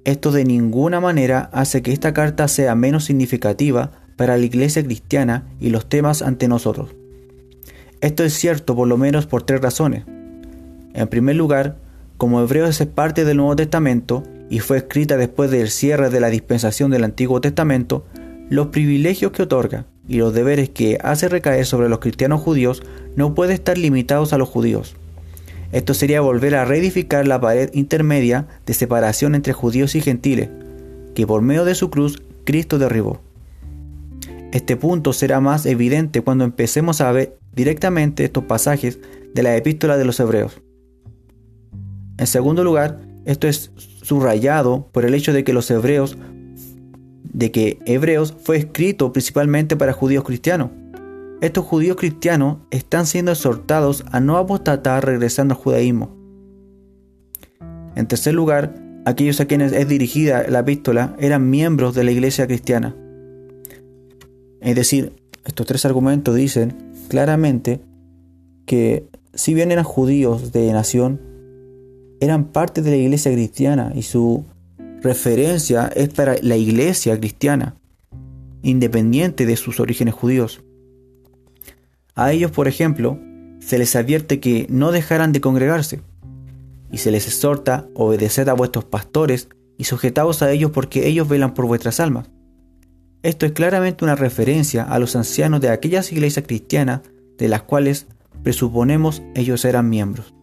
esto 0.06 0.32
de 0.32 0.46
ninguna 0.46 1.00
manera 1.00 1.50
hace 1.54 1.82
que 1.82 1.94
esta 1.94 2.14
carta 2.14 2.48
sea 2.48 2.76
menos 2.76 3.06
significativa 3.06 3.92
para 4.16 4.38
la 4.38 4.46
iglesia 4.46 4.84
cristiana 4.84 5.48
y 5.60 5.70
los 5.70 5.88
temas 5.88 6.22
ante 6.22 6.48
nosotros. 6.48 6.96
Esto 8.02 8.24
es 8.24 8.34
cierto 8.34 8.76
por 8.76 8.88
lo 8.88 8.98
menos 8.98 9.26
por 9.28 9.44
tres 9.44 9.62
razones. 9.62 10.04
En 10.94 11.08
primer 11.08 11.36
lugar, 11.36 11.78
como 12.18 12.42
Hebreos 12.42 12.80
es 12.80 12.88
parte 12.88 13.26
del 13.26 13.38
Nuevo 13.38 13.56
Testamento 13.56 14.24
y 14.50 14.60
fue 14.60 14.78
escrita 14.78 15.18
después 15.18 15.50
del 15.52 15.70
cierre 15.70 16.10
de 16.10 16.20
la 16.20 16.30
dispensación 16.30 16.92
del 16.92 17.06
Antiguo 17.06 17.42
Testamento, 17.42 18.06
los 18.50 18.68
privilegios 18.68 19.32
que 19.32 19.44
otorga 19.44 19.86
y 20.08 20.18
los 20.18 20.34
deberes 20.34 20.70
que 20.70 20.98
hace 21.02 21.30
recaer 21.30 21.66
sobre 21.66 21.90
los 21.90 22.00
cristianos 22.00 22.42
judíos 22.42 22.84
no 23.16 23.36
pueden 23.36 23.54
estar 23.54 23.78
limitados 23.78 24.34
a 24.34 24.38
los 24.38 24.50
judíos. 24.50 24.96
Esto 25.72 25.94
sería 25.94 26.22
volver 26.22 26.56
a 26.56 26.66
reedificar 26.66 27.28
la 27.28 27.42
pared 27.42 27.70
intermedia 27.74 28.48
de 28.66 28.74
separación 28.74 29.36
entre 29.36 29.54
judíos 29.54 29.96
y 29.96 30.02
gentiles, 30.02 30.50
que 31.16 31.26
por 31.26 31.42
medio 31.42 31.66
de 31.66 31.76
su 31.76 31.90
cruz 31.90 32.22
Cristo 32.44 32.78
derribó. 32.78 33.22
Este 34.52 34.76
punto 34.76 35.14
será 35.14 35.40
más 35.40 35.66
evidente 35.66 36.22
cuando 36.22 36.44
empecemos 36.44 37.02
a 37.02 37.12
ver 37.12 37.38
directamente 37.56 38.24
estos 38.24 38.44
pasajes 38.44 39.00
de 39.34 39.44
la 39.44 39.56
epístola 39.58 39.98
de 39.98 40.06
los 40.06 40.20
hebreos. 40.20 40.62
En 42.20 42.28
segundo 42.28 42.64
lugar, 42.64 43.00
esto 43.26 43.48
es 43.48 43.72
subrayado 44.04 44.90
por 44.92 45.06
el 45.06 45.16
hecho 45.16 45.34
de 45.34 45.44
que 45.44 45.54
los 45.54 45.72
hebreos 45.72 46.18
de 47.34 47.52
que 47.52 47.80
Hebreos 47.86 48.36
fue 48.44 48.58
escrito 48.58 49.12
principalmente 49.12 49.76
para 49.76 49.92
judíos 49.92 50.24
cristianos. 50.24 50.70
Estos 51.44 51.66
judíos 51.66 51.98
cristianos 51.98 52.60
están 52.72 53.06
siendo 53.06 53.34
exhortados 53.34 54.06
a 54.14 54.22
no 54.22 54.38
apostatar 54.38 55.06
regresando 55.06 55.56
al 55.56 55.60
judaísmo. 55.60 56.16
En 57.98 58.08
tercer 58.08 58.34
lugar, 58.34 58.74
aquellos 59.04 59.42
a 59.42 59.46
quienes 59.46 59.74
es 59.74 59.86
dirigida 59.90 60.48
la 60.48 60.60
epístola 60.60 61.18
eran 61.20 61.50
miembros 61.50 61.96
de 61.96 62.06
la 62.06 62.12
iglesia 62.12 62.48
cristiana. 62.48 62.96
Es 64.62 64.74
decir, 64.74 65.12
estos 65.44 65.68
tres 65.68 65.84
argumentos 65.84 66.34
dicen 66.34 66.78
claramente 67.10 67.82
que 68.66 69.10
si 69.34 69.54
bien 69.54 69.74
eran 69.74 69.84
judíos 69.84 70.54
de 70.54 70.72
nación, 70.72 71.20
eran 72.22 72.54
parte 72.54 72.82
de 72.82 72.92
la 72.92 72.96
iglesia 72.96 73.34
cristiana 73.34 73.92
y 73.94 74.04
su 74.04 74.46
referencia 75.02 75.92
es 75.94 76.08
para 76.08 76.38
la 76.42 76.56
iglesia 76.56 77.20
cristiana, 77.20 77.76
independiente 78.62 79.46
de 79.46 79.58
sus 79.58 79.82
orígenes 79.82 80.14
judíos. 80.14 80.63
A 82.16 82.32
ellos, 82.32 82.52
por 82.52 82.68
ejemplo, 82.68 83.20
se 83.60 83.78
les 83.78 83.96
advierte 83.96 84.40
que 84.40 84.68
no 84.70 84.92
dejaran 84.92 85.32
de 85.32 85.42
congregarse, 85.42 86.02
y 86.94 87.00
se 87.00 87.10
les 87.10 87.28
exhorta 87.28 87.88
obedeced 87.96 88.48
a 88.48 88.54
vuestros 88.54 88.86
pastores 88.86 89.50
y 89.80 89.86
sujetaos 89.86 90.44
a 90.44 90.52
ellos 90.52 90.70
porque 90.72 91.08
ellos 91.08 91.28
velan 91.28 91.56
por 91.56 91.66
vuestras 91.66 92.00
almas. 92.00 92.30
Esto 93.24 93.48
es 93.48 93.54
claramente 93.54 94.06
una 94.06 94.16
referencia 94.16 94.84
a 94.84 95.00
los 95.00 95.16
ancianos 95.16 95.60
de 95.60 95.70
aquellas 95.70 96.12
iglesias 96.12 96.46
cristianas 96.46 97.02
de 97.38 97.48
las 97.48 97.64
cuales 97.64 98.06
presuponemos 98.44 99.24
ellos 99.34 99.66
eran 99.66 99.90
miembros. 99.90 100.36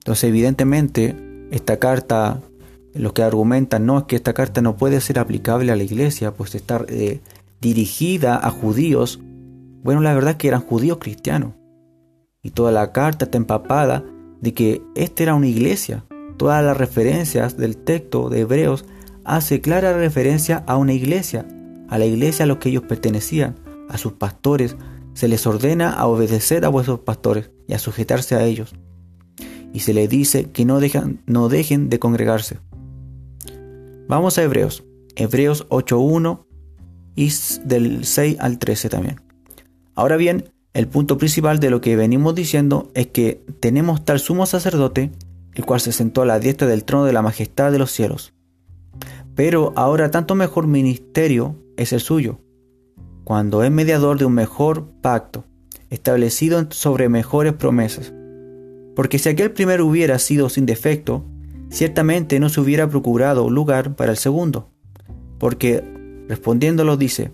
Entonces, 0.00 0.24
evidentemente, 0.24 1.16
esta 1.50 1.78
carta 1.78 2.42
los 2.92 3.14
que 3.14 3.22
argumentan 3.22 3.86
no 3.86 4.00
es 4.00 4.04
que 4.04 4.16
esta 4.16 4.34
carta 4.34 4.60
no 4.60 4.76
puede 4.76 5.00
ser 5.00 5.18
aplicable 5.18 5.72
a 5.72 5.76
la 5.76 5.84
iglesia, 5.84 6.34
pues 6.34 6.54
está 6.54 6.84
eh, 6.88 7.20
dirigida 7.62 8.36
a 8.36 8.50
judíos. 8.50 9.20
Bueno, 9.82 10.00
la 10.00 10.14
verdad 10.14 10.32
es 10.32 10.36
que 10.36 10.48
eran 10.48 10.62
judíos 10.62 10.98
cristianos. 11.00 11.54
Y 12.42 12.50
toda 12.50 12.72
la 12.72 12.92
carta 12.92 13.24
está 13.24 13.38
empapada 13.38 14.04
de 14.40 14.54
que 14.54 14.82
esta 14.94 15.22
era 15.22 15.34
una 15.34 15.48
iglesia. 15.48 16.04
Todas 16.36 16.64
las 16.64 16.76
referencias 16.76 17.56
del 17.56 17.76
texto 17.76 18.28
de 18.28 18.40
Hebreos 18.40 18.84
hace 19.24 19.60
clara 19.60 19.96
referencia 19.96 20.64
a 20.66 20.76
una 20.76 20.92
iglesia, 20.92 21.46
a 21.88 21.98
la 21.98 22.06
iglesia 22.06 22.44
a 22.44 22.46
los 22.46 22.58
que 22.58 22.68
ellos 22.68 22.84
pertenecían, 22.84 23.56
a 23.88 23.98
sus 23.98 24.12
pastores. 24.12 24.76
Se 25.14 25.28
les 25.28 25.46
ordena 25.46 25.92
a 25.92 26.06
obedecer 26.06 26.64
a 26.64 26.68
vuestros 26.68 27.00
pastores 27.00 27.50
y 27.66 27.74
a 27.74 27.78
sujetarse 27.78 28.34
a 28.34 28.44
ellos. 28.44 28.74
Y 29.72 29.80
se 29.80 29.94
les 29.94 30.08
dice 30.08 30.50
que 30.50 30.64
no, 30.64 30.80
no 31.26 31.48
dejen 31.48 31.88
de 31.88 31.98
congregarse. 31.98 32.58
Vamos 34.08 34.38
a 34.38 34.42
Hebreos. 34.42 34.84
Hebreos 35.16 35.68
8.1 35.68 36.44
y 37.14 37.30
del 37.64 38.04
6 38.04 38.36
al 38.40 38.58
13 38.58 38.88
también. 38.88 39.31
Ahora 39.94 40.16
bien, 40.16 40.44
el 40.74 40.88
punto 40.88 41.18
principal 41.18 41.60
de 41.60 41.70
lo 41.70 41.80
que 41.80 41.96
venimos 41.96 42.34
diciendo 42.34 42.90
es 42.94 43.08
que 43.08 43.44
tenemos 43.60 44.04
tal 44.04 44.20
sumo 44.20 44.46
sacerdote, 44.46 45.10
el 45.54 45.64
cual 45.66 45.80
se 45.80 45.92
sentó 45.92 46.22
a 46.22 46.26
la 46.26 46.38
diestra 46.38 46.66
del 46.66 46.84
trono 46.84 47.04
de 47.04 47.12
la 47.12 47.20
majestad 47.20 47.70
de 47.72 47.78
los 47.78 47.90
cielos. 47.90 48.32
Pero 49.34 49.72
ahora 49.76 50.10
tanto 50.10 50.34
mejor 50.34 50.66
ministerio 50.66 51.56
es 51.76 51.92
el 51.92 52.00
suyo, 52.00 52.40
cuando 53.24 53.62
es 53.62 53.70
mediador 53.70 54.18
de 54.18 54.24
un 54.24 54.34
mejor 54.34 54.88
pacto, 55.02 55.44
establecido 55.90 56.66
sobre 56.70 57.10
mejores 57.10 57.52
promesas. 57.52 58.12
Porque 58.96 59.18
si 59.18 59.28
aquel 59.28 59.52
primero 59.52 59.86
hubiera 59.86 60.18
sido 60.18 60.48
sin 60.48 60.64
defecto, 60.64 61.24
ciertamente 61.70 62.40
no 62.40 62.48
se 62.48 62.60
hubiera 62.60 62.88
procurado 62.88 63.50
lugar 63.50 63.94
para 63.94 64.10
el 64.10 64.16
segundo. 64.16 64.70
Porque 65.38 65.84
respondiéndolo 66.28 66.96
dice, 66.96 67.32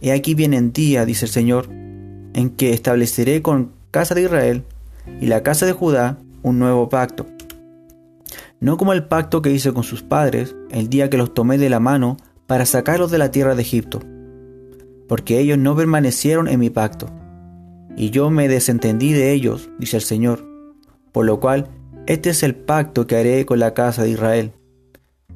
He 0.00 0.12
aquí 0.12 0.34
viene 0.34 0.56
en 0.56 0.72
día, 0.72 1.04
dice 1.04 1.26
el 1.26 1.30
Señor, 1.30 1.68
en 1.70 2.50
que 2.50 2.72
estableceré 2.72 3.42
con 3.42 3.72
casa 3.90 4.14
de 4.14 4.22
Israel 4.22 4.64
y 5.20 5.26
la 5.26 5.42
casa 5.42 5.66
de 5.66 5.72
Judá 5.72 6.18
un 6.42 6.58
nuevo 6.58 6.88
pacto. 6.88 7.26
No 8.60 8.76
como 8.76 8.92
el 8.92 9.06
pacto 9.06 9.42
que 9.42 9.50
hice 9.50 9.72
con 9.72 9.84
sus 9.84 10.02
padres 10.02 10.54
el 10.70 10.88
día 10.88 11.10
que 11.10 11.16
los 11.16 11.34
tomé 11.34 11.58
de 11.58 11.70
la 11.70 11.80
mano 11.80 12.16
para 12.46 12.66
sacarlos 12.66 13.10
de 13.10 13.18
la 13.18 13.30
tierra 13.30 13.54
de 13.54 13.62
Egipto, 13.62 14.00
porque 15.06 15.38
ellos 15.38 15.58
no 15.58 15.76
permanecieron 15.76 16.48
en 16.48 16.60
mi 16.60 16.70
pacto, 16.70 17.08
y 17.96 18.10
yo 18.10 18.30
me 18.30 18.48
desentendí 18.48 19.12
de 19.12 19.32
ellos, 19.32 19.70
dice 19.78 19.96
el 19.96 20.02
Señor, 20.02 20.46
por 21.12 21.26
lo 21.26 21.40
cual 21.40 21.68
este 22.06 22.30
es 22.30 22.42
el 22.42 22.54
pacto 22.54 23.06
que 23.06 23.16
haré 23.16 23.44
con 23.44 23.58
la 23.58 23.74
casa 23.74 24.02
de 24.02 24.10
Israel. 24.10 24.52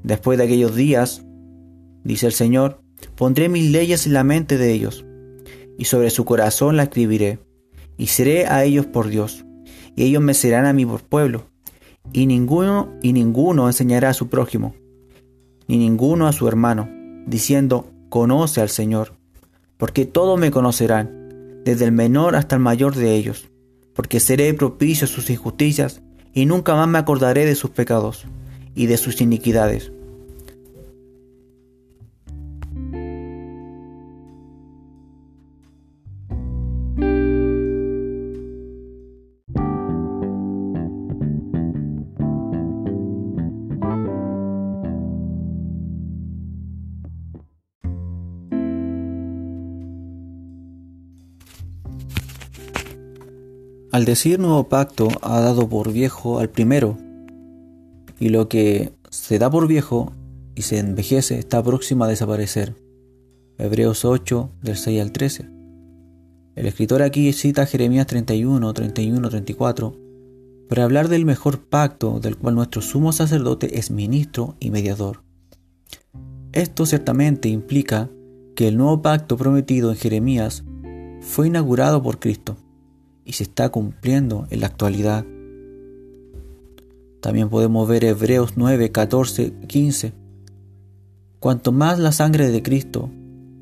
Después 0.03 0.38
de 0.38 0.45
aquellos 0.45 0.75
días, 0.75 1.25
dice 2.03 2.27
el 2.27 2.33
Señor, 2.33 2.82
pondré 3.15 3.49
mis 3.49 3.71
leyes 3.71 4.07
en 4.07 4.12
la 4.12 4.25
mente 4.25 4.59
de 4.59 4.73
ellos, 4.73 5.05
y 5.79 5.85
sobre 5.85 6.11
su 6.11 6.25
corazón 6.25 6.77
la 6.77 6.85
escribiré, 6.85 7.38
y 7.97 8.07
seré 8.07 8.47
a 8.47 8.65
ellos 8.65 8.87
por 8.87 9.09
Dios, 9.09 9.45
y 9.97 10.05
ellos 10.05 10.23
me 10.23 10.35
serán 10.35 10.67
a 10.67 10.73
mí 10.73 10.87
por 10.87 11.03
pueblo, 11.03 11.47
y 12.12 12.27
ninguno 12.27 12.93
y 13.03 13.12
ninguno 13.12 13.67
enseñará 13.67 14.11
a 14.11 14.15
su 14.15 14.29
prójimo, 14.29 14.75
ni 15.69 15.79
ninguno 15.79 16.27
a 16.27 16.33
su 16.33 16.49
hermano, 16.49 16.88
diciendo, 17.27 17.91
conoce 18.09 18.61
al 18.61 18.69
Señor, 18.69 19.15
porque 19.77 20.05
todos 20.05 20.38
me 20.38 20.51
conocerán, 20.51 21.62
desde 21.65 21.85
el 21.85 21.93
menor 21.93 22.37
hasta 22.37 22.57
el 22.57 22.62
mayor 22.62 22.95
de 22.95 23.15
ellos, 23.15 23.49
porque 23.95 24.21
seré 24.21 24.53
propicio 24.55 25.05
a 25.05 25.09
sus 25.09 25.31
injusticias, 25.31 26.03
y 26.35 26.47
nunca 26.47 26.75
más 26.75 26.88
me 26.88 26.99
acordaré 26.99 27.45
de 27.47 27.55
sus 27.55 27.71
pecados 27.71 28.27
y 28.75 28.87
de 28.87 28.97
sus 28.97 29.21
iniquidades. 29.21 29.92
Al 53.93 54.07
decir 54.07 54.39
nuevo 54.39 54.71
pacto 54.71 55.09
ha 55.21 55.41
dado 55.41 55.69
por 55.69 55.93
viejo 55.93 56.39
al 56.39 56.49
primero, 56.49 56.97
y 58.19 58.31
lo 58.31 58.49
que 58.49 58.95
se 59.11 59.39
da 59.39 59.51
por 59.51 59.67
viejo 59.67 60.15
y 60.55 60.63
se 60.63 60.79
envejece 60.79 61.39
está 61.39 61.63
próximo 61.63 62.05
a 62.05 62.09
desaparecer. 62.09 62.75
Hebreos 63.59 64.07
8, 64.07 64.51
del 64.63 64.79
6 64.79 65.03
al 65.03 65.13
13. 65.13 65.51
El 66.57 66.67
escritor 66.67 67.03
aquí 67.03 67.35
cita 67.35 67.67
Jeremías 67.67 68.07
31, 68.07 68.73
31, 68.73 69.29
34, 69.29 69.95
para 70.71 70.85
hablar 70.85 71.09
del 71.11 71.27
mejor 71.27 71.59
pacto 71.61 72.19
del 72.19 72.39
cual 72.39 72.55
nuestro 72.55 72.81
sumo 72.81 73.13
sacerdote 73.13 73.79
es 73.79 73.91
ministro 73.91 74.57
y 74.59 74.71
mediador. 74.71 75.23
Esto 76.53 76.87
ciertamente 76.87 77.51
implica 77.51 78.09
que 78.57 78.69
el 78.69 78.79
nuevo 78.79 79.03
pacto 79.03 79.37
prometido 79.37 79.91
en 79.91 79.99
Jeremías 79.99 80.65
fue 81.21 81.49
inaugurado 81.49 82.03
por 82.03 82.19
Cristo 82.19 82.57
y 83.25 83.35
se 83.35 83.45
está 83.45 83.69
cumpliendo 83.69 84.47
en 84.51 84.61
la 84.61 84.67
actualidad. 84.67 85.25
También 87.21 87.49
podemos 87.49 87.89
ver 87.89 88.05
Hebreos 88.05 88.55
9, 88.57 88.91
14, 88.91 89.53
15. 89.67 90.13
Cuanto 91.39 91.73
más 91.73 91.99
la 91.99 92.13
sangre 92.13 92.51
de 92.51 92.63
Cristo, 92.63 93.11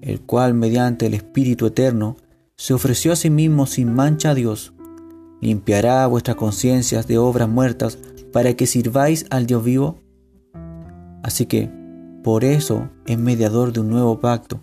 el 0.01 0.21
cual 0.23 0.55
mediante 0.55 1.07
el 1.07 1.15
Espíritu 1.15 1.67
Eterno 1.67 2.17
se 2.57 2.75
ofreció 2.75 3.13
a 3.13 3.17
sí 3.17 3.31
mismo 3.31 3.67
sin 3.67 3.93
mancha 3.93 4.31
a 4.31 4.35
Dios, 4.35 4.73
limpiará 5.41 6.07
vuestras 6.07 6.37
conciencias 6.37 7.07
de 7.07 7.19
obras 7.19 7.49
muertas 7.49 7.99
para 8.33 8.55
que 8.55 8.67
sirváis 8.67 9.27
al 9.31 9.47
Dios 9.47 9.65
vivo. 9.65 9.99
Así 11.23 11.47
que, 11.47 11.71
por 12.23 12.45
eso 12.45 12.91
es 13.07 13.19
mediador 13.19 13.73
de 13.73 13.81
un 13.81 13.91
nuevo 13.91 14.21
pacto, 14.21 14.61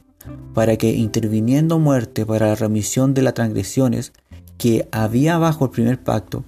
para 0.54 0.76
que 0.78 0.92
interviniendo 0.94 1.80
muerte 1.80 2.26
para 2.26 2.48
la 2.48 2.56
remisión 2.56 3.14
de 3.14 3.22
las 3.22 3.34
transgresiones, 3.34 4.14
que 4.58 4.88
había 4.91 5.38
bajo 5.38 5.65
el 5.65 5.72
primer 5.72 6.04
pacto, 6.04 6.43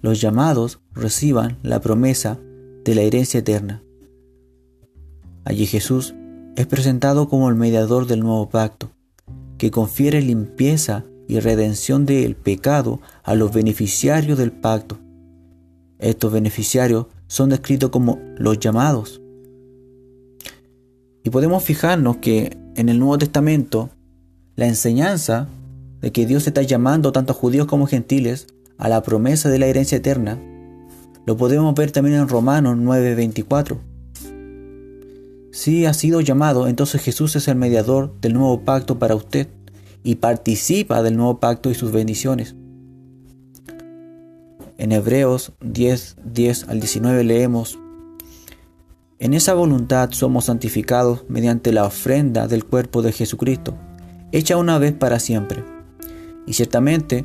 los 0.00 0.20
llamados 0.20 0.80
reciban 0.92 1.58
la 1.62 1.80
promesa 1.80 2.38
de 2.84 2.94
la 2.94 3.02
herencia 3.02 3.40
eterna. 3.40 3.82
Allí 5.44 5.66
Jesús 5.66 6.14
es 6.56 6.66
presentado 6.66 7.28
como 7.28 7.48
el 7.48 7.54
mediador 7.54 8.06
del 8.06 8.20
nuevo 8.20 8.48
pacto, 8.48 8.90
que 9.58 9.70
confiere 9.70 10.20
limpieza 10.20 11.04
y 11.28 11.40
redención 11.40 12.04
del 12.04 12.36
pecado 12.36 13.00
a 13.22 13.34
los 13.34 13.52
beneficiarios 13.52 14.38
del 14.38 14.52
pacto. 14.52 14.98
Estos 15.98 16.32
beneficiarios 16.32 17.06
son 17.28 17.50
descritos 17.50 17.90
como 17.90 18.18
los 18.36 18.58
llamados. 18.58 19.20
Y 21.24 21.30
podemos 21.30 21.62
fijarnos 21.62 22.16
que 22.16 22.56
en 22.74 22.88
el 22.88 22.98
Nuevo 22.98 23.18
Testamento 23.18 23.90
la 24.56 24.66
enseñanza 24.66 25.48
de 26.02 26.12
que 26.12 26.26
Dios 26.26 26.46
está 26.46 26.60
llamando 26.62 27.12
tanto 27.12 27.32
a 27.32 27.36
judíos 27.36 27.66
como 27.66 27.86
gentiles 27.86 28.48
a 28.76 28.88
la 28.88 29.02
promesa 29.02 29.48
de 29.48 29.60
la 29.60 29.66
herencia 29.66 29.98
eterna, 29.98 30.38
lo 31.24 31.36
podemos 31.36 31.74
ver 31.74 31.92
también 31.92 32.16
en 32.16 32.28
Romanos 32.28 32.76
9:24. 32.76 33.78
Si 35.52 35.86
ha 35.86 35.94
sido 35.94 36.20
llamado, 36.20 36.66
entonces 36.66 37.00
Jesús 37.00 37.36
es 37.36 37.46
el 37.46 37.56
mediador 37.56 38.20
del 38.20 38.34
nuevo 38.34 38.64
pacto 38.64 38.98
para 38.98 39.14
usted 39.14 39.48
y 40.02 40.16
participa 40.16 41.02
del 41.02 41.16
nuevo 41.16 41.38
pacto 41.38 41.70
y 41.70 41.74
sus 41.74 41.92
bendiciones. 41.92 42.56
En 44.78 44.90
Hebreos 44.90 45.52
10, 45.60 46.16
10 46.24 46.68
al 46.68 46.80
19 46.80 47.22
leemos, 47.22 47.78
En 49.20 49.34
esa 49.34 49.54
voluntad 49.54 50.10
somos 50.10 50.46
santificados 50.46 51.24
mediante 51.28 51.70
la 51.72 51.84
ofrenda 51.84 52.48
del 52.48 52.64
cuerpo 52.64 53.02
de 53.02 53.12
Jesucristo, 53.12 53.76
hecha 54.32 54.56
una 54.56 54.78
vez 54.78 54.94
para 54.94 55.20
siempre 55.20 55.71
y 56.46 56.54
ciertamente, 56.54 57.24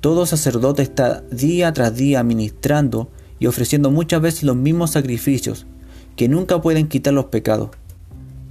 todo 0.00 0.26
sacerdote 0.26 0.82
está 0.82 1.22
día 1.30 1.72
tras 1.72 1.94
día 1.96 2.22
ministrando 2.22 3.10
y 3.38 3.46
ofreciendo 3.46 3.90
muchas 3.90 4.20
veces 4.20 4.44
los 4.44 4.56
mismos 4.56 4.92
sacrificios 4.92 5.66
que 6.16 6.28
nunca 6.28 6.60
pueden 6.60 6.88
quitar 6.88 7.14
los 7.14 7.26
pecados. 7.26 7.70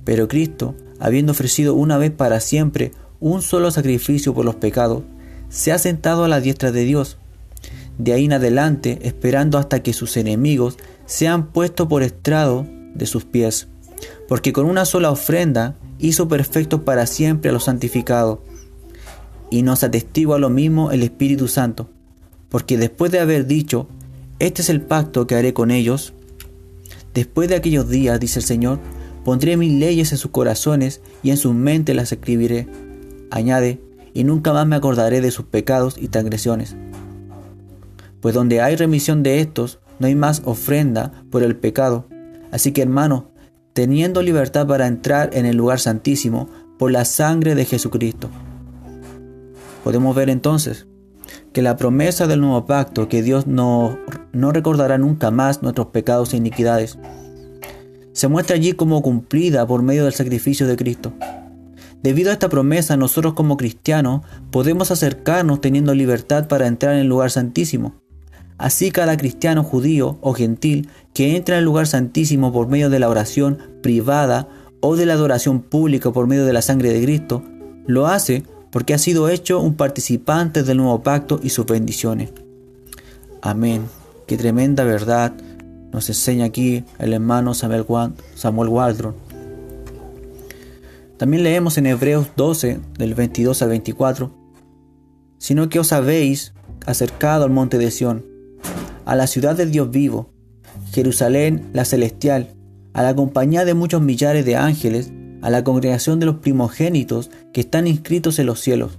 Pero 0.04 0.28
Cristo, 0.28 0.76
habiendo 1.00 1.32
ofrecido 1.32 1.76
una 1.76 1.98
vez 1.98 2.12
para 2.12 2.40
siempre 2.40 2.92
un 3.20 3.42
solo 3.42 3.72
sacrificio 3.72 4.34
por 4.34 4.46
los 4.46 4.56
pecados, 4.56 5.04
se 5.50 5.72
ha 5.72 5.78
sentado 5.78 6.24
a 6.24 6.28
la 6.28 6.42
diestra 6.42 6.72
de 6.72 6.84
Dios. 6.84 7.18
De 7.98 8.14
ahí 8.14 8.26
en 8.26 8.34
adelante, 8.34 9.00
esperando 9.04 9.58
hasta 9.58 9.82
que 9.82 9.94
sus 9.94 10.18
enemigos 10.18 10.78
sean 11.06 11.48
puestos 11.52 11.88
por 11.88 12.04
estrado 12.04 12.68
de 12.96 13.06
sus 13.06 13.24
pies. 13.24 13.68
Porque 14.28 14.52
con 14.52 14.66
una 14.66 14.86
sola 14.86 15.12
ofrenda 15.12 15.76
hizo 16.00 16.28
perfecto 16.28 16.84
para 16.84 17.06
siempre 17.06 17.50
a 17.50 17.54
los 17.54 17.66
santificados 17.66 18.40
y 19.54 19.62
nos 19.62 19.84
atestigua 19.84 20.40
lo 20.40 20.50
mismo 20.50 20.92
el 20.92 21.04
Espíritu 21.04 21.48
Santo, 21.48 21.88
porque 22.50 22.76
después 22.76 23.12
de 23.12 23.20
haber 23.20 23.46
dicho, 23.46 23.88
este 24.40 24.64
es 24.64 24.70
el 24.70 24.82
pacto 24.82 25.28
que 25.28 25.36
haré 25.36 25.54
con 25.54 25.70
ellos, 25.70 26.16
después 27.14 27.50
de 27.50 27.56
aquellos 27.56 27.88
días, 27.88 28.20
dice 28.20 28.40
el 28.40 28.46
Señor, 28.46 28.80
pondré 29.24 29.56
mis 29.56 29.72
leyes 29.72 30.12
en 30.12 30.18
sus 30.18 30.32
corazones 30.32 31.02
y 31.22 31.30
en 31.30 31.38
sus 31.38 31.54
mentes 31.54 31.96
las 31.96 32.12
escribiré. 32.12 32.68
Añade, 33.30 33.80
y 34.16 34.24
nunca 34.24 34.54
más 34.54 34.66
me 34.66 34.76
acordaré 34.76 35.22
de 35.22 35.30
sus 35.30 35.46
pecados 35.46 35.98
y 36.00 36.08
transgresiones. 36.08 36.76
Pues 38.22 38.34
donde 38.34 38.60
hay 38.60 38.76
remisión 38.76 39.22
de 39.22 39.40
estos, 39.40 39.78
no 40.00 40.08
hay 40.08 40.16
más 40.16 40.42
ofrenda 40.46 41.12
por 41.30 41.44
el 41.44 41.56
pecado. 41.56 42.08
Así 42.52 42.72
que 42.72 42.82
hermanos, 42.82 43.26
teniendo 43.74 44.24
libertad 44.24 44.66
para 44.66 44.88
entrar 44.88 45.30
en 45.34 45.46
el 45.46 45.58
lugar 45.58 45.80
santísimo 45.80 46.50
por 46.80 46.92
la 46.92 47.06
sangre 47.06 47.54
de 47.54 47.66
Jesucristo 47.66 48.32
Podemos 49.84 50.16
ver 50.16 50.30
entonces 50.30 50.88
que 51.52 51.62
la 51.62 51.78
promesa 51.78 52.28
del 52.28 52.42
nuevo 52.42 52.66
pacto, 52.66 53.08
que 53.08 53.22
Dios 53.22 53.48
no, 53.48 53.98
no 54.32 54.52
recordará 54.52 54.98
nunca 54.98 55.32
más 55.32 55.62
nuestros 55.62 55.88
pecados 55.88 56.34
e 56.34 56.38
iniquidades, 56.38 56.98
se 58.14 58.28
muestra 58.28 58.56
allí 58.56 58.74
como 58.74 59.02
cumplida 59.02 59.66
por 59.66 59.82
medio 59.82 60.04
del 60.04 60.14
sacrificio 60.14 60.68
de 60.68 60.76
Cristo. 60.76 61.14
Debido 62.02 62.30
a 62.30 62.34
esta 62.34 62.50
promesa, 62.50 62.98
nosotros 62.98 63.34
como 63.34 63.58
cristianos 63.58 64.22
podemos 64.52 64.92
acercarnos 64.92 65.62
teniendo 65.62 65.96
libertad 65.96 66.48
para 66.48 66.68
entrar 66.68 66.94
en 66.94 67.00
el 67.00 67.08
lugar 67.08 67.32
santísimo. 67.32 67.96
Así 68.58 68.92
cada 68.92 69.18
cristiano 69.18 69.64
judío 69.64 70.18
o 70.22 70.34
gentil 70.34 70.90
que 71.14 71.36
entra 71.36 71.56
en 71.56 71.60
el 71.60 71.66
lugar 71.66 71.88
santísimo 71.88 72.52
por 72.54 72.68
medio 72.68 72.90
de 72.90 73.00
la 73.00 73.10
oración 73.10 73.58
privada 73.82 74.48
o 74.80 74.96
de 74.96 75.06
la 75.06 75.14
adoración 75.14 75.62
pública 75.62 76.12
por 76.12 76.28
medio 76.28 76.46
de 76.46 76.54
la 76.54 76.62
sangre 76.62 76.94
de 76.94 77.02
Cristo, 77.02 77.42
lo 77.88 78.08
hace 78.08 78.44
porque 78.74 78.96
ha 78.96 78.98
sido 78.98 79.30
hecho 79.30 79.60
un 79.60 79.76
participante 79.76 80.64
del 80.64 80.78
nuevo 80.78 81.04
pacto 81.04 81.40
y 81.44 81.52
sus 81.52 81.68
bendiciones. 81.68 82.32
Amén. 83.40 83.84
Qué 84.26 84.36
tremenda 84.36 84.84
verdad 84.84 85.32
nos 85.92 86.10
enseña 86.10 86.46
aquí 86.46 86.84
el 86.98 87.14
hermano 87.14 87.54
Samuel 87.54 87.86
Waldron. 87.88 89.14
También 91.18 91.44
leemos 91.44 91.78
en 91.78 91.86
Hebreos 91.86 92.30
12, 92.36 92.80
del 92.98 93.14
22 93.14 93.62
al 93.62 93.70
24, 93.70 94.36
sino 95.38 95.70
que 95.70 95.78
os 95.78 95.94
habéis 95.94 96.54
acercado 96.88 97.44
al 97.44 97.52
monte 97.52 97.78
de 97.78 97.92
Sión, 97.92 98.26
a 99.06 99.16
la 99.16 99.28
ciudad 99.28 99.56
del 99.56 99.70
Dios 99.70 99.92
vivo, 99.92 100.32
Jerusalén 100.92 101.70
la 101.74 101.86
celestial, 101.86 102.56
a 102.94 103.04
la 103.04 103.14
compañía 103.14 103.66
de 103.66 103.76
muchos 103.76 104.02
millares 104.02 104.46
de 104.46 104.56
ángeles, 104.56 105.12
a 105.44 105.50
la 105.50 105.64
congregación 105.66 106.22
de 106.22 106.26
los 106.26 106.38
primogénitos 106.38 107.30
que 107.52 107.62
están 107.62 107.86
inscritos 107.86 108.40
en 108.40 108.46
los 108.46 108.62
cielos, 108.62 108.98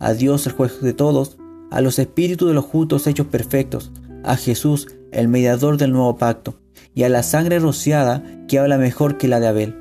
a 0.00 0.12
Dios 0.12 0.44
el 0.48 0.52
juez 0.52 0.80
de 0.80 0.92
todos, 0.92 1.38
a 1.70 1.80
los 1.80 2.00
espíritus 2.00 2.48
de 2.48 2.54
los 2.54 2.64
justos 2.64 3.06
hechos 3.06 3.28
perfectos, 3.28 3.92
a 4.24 4.36
Jesús, 4.36 4.88
el 5.12 5.28
mediador 5.28 5.76
del 5.76 5.92
nuevo 5.92 6.16
pacto, 6.16 6.58
y 6.96 7.04
a 7.04 7.08
la 7.08 7.22
sangre 7.22 7.60
rociada 7.60 8.24
que 8.48 8.58
habla 8.58 8.76
mejor 8.76 9.18
que 9.18 9.28
la 9.28 9.38
de 9.38 9.46
Abel. 9.46 9.76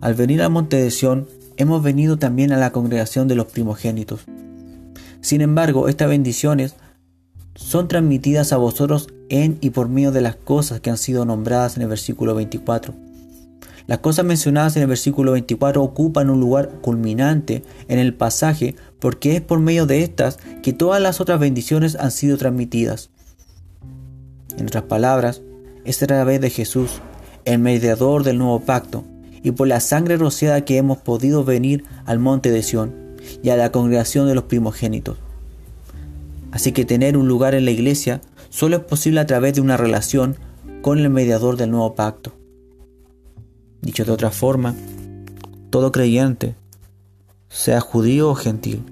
Al 0.00 0.14
venir 0.14 0.40
al 0.40 0.50
monte 0.50 0.78
de 0.78 0.90
Sión, 0.90 1.28
hemos 1.58 1.82
venido 1.82 2.16
también 2.16 2.52
a 2.52 2.56
la 2.56 2.72
congregación 2.72 3.28
de 3.28 3.34
los 3.34 3.48
primogénitos. 3.48 4.24
Sin 5.20 5.42
embargo, 5.42 5.88
estas 5.88 6.08
bendiciones 6.08 6.74
son 7.54 7.86
transmitidas 7.86 8.54
a 8.54 8.56
vosotros 8.56 9.08
en 9.28 9.58
y 9.60 9.68
por 9.68 9.90
medio 9.90 10.10
de 10.10 10.22
las 10.22 10.36
cosas 10.36 10.80
que 10.80 10.88
han 10.88 10.96
sido 10.96 11.26
nombradas 11.26 11.76
en 11.76 11.82
el 11.82 11.88
versículo 11.88 12.34
24. 12.34 13.09
Las 13.90 13.98
cosas 13.98 14.24
mencionadas 14.24 14.76
en 14.76 14.82
el 14.82 14.88
versículo 14.88 15.32
24 15.32 15.82
ocupan 15.82 16.30
un 16.30 16.38
lugar 16.38 16.68
culminante 16.80 17.64
en 17.88 17.98
el 17.98 18.14
pasaje 18.14 18.76
porque 19.00 19.34
es 19.34 19.40
por 19.40 19.58
medio 19.58 19.84
de 19.84 20.04
estas 20.04 20.38
que 20.62 20.72
todas 20.72 21.02
las 21.02 21.20
otras 21.20 21.40
bendiciones 21.40 21.96
han 21.96 22.12
sido 22.12 22.38
transmitidas. 22.38 23.10
En 24.56 24.66
otras 24.66 24.84
palabras, 24.84 25.42
es 25.84 26.00
a 26.04 26.06
través 26.06 26.40
de 26.40 26.50
Jesús, 26.50 27.00
el 27.44 27.58
mediador 27.58 28.22
del 28.22 28.38
nuevo 28.38 28.60
pacto, 28.60 29.02
y 29.42 29.50
por 29.50 29.66
la 29.66 29.80
sangre 29.80 30.16
rociada 30.16 30.64
que 30.64 30.76
hemos 30.76 30.98
podido 30.98 31.42
venir 31.42 31.82
al 32.06 32.20
monte 32.20 32.52
de 32.52 32.62
Sión 32.62 32.94
y 33.42 33.50
a 33.50 33.56
la 33.56 33.72
congregación 33.72 34.28
de 34.28 34.36
los 34.36 34.44
primogénitos. 34.44 35.18
Así 36.52 36.70
que 36.70 36.84
tener 36.84 37.16
un 37.16 37.26
lugar 37.26 37.56
en 37.56 37.64
la 37.64 37.72
iglesia 37.72 38.20
solo 38.50 38.76
es 38.76 38.84
posible 38.84 39.18
a 39.18 39.26
través 39.26 39.54
de 39.54 39.62
una 39.62 39.76
relación 39.76 40.36
con 40.80 41.00
el 41.00 41.10
mediador 41.10 41.56
del 41.56 41.72
nuevo 41.72 41.96
pacto. 41.96 42.34
Dicho 43.82 44.04
de 44.04 44.12
otra 44.12 44.30
forma, 44.30 44.74
todo 45.70 45.92
creyente, 45.92 46.54
sea 47.48 47.80
judío 47.80 48.30
o 48.30 48.34
gentil, 48.34 48.84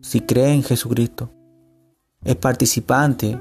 si 0.00 0.20
cree 0.20 0.52
en 0.54 0.62
Jesucristo, 0.62 1.30
es 2.24 2.36
participante 2.36 3.38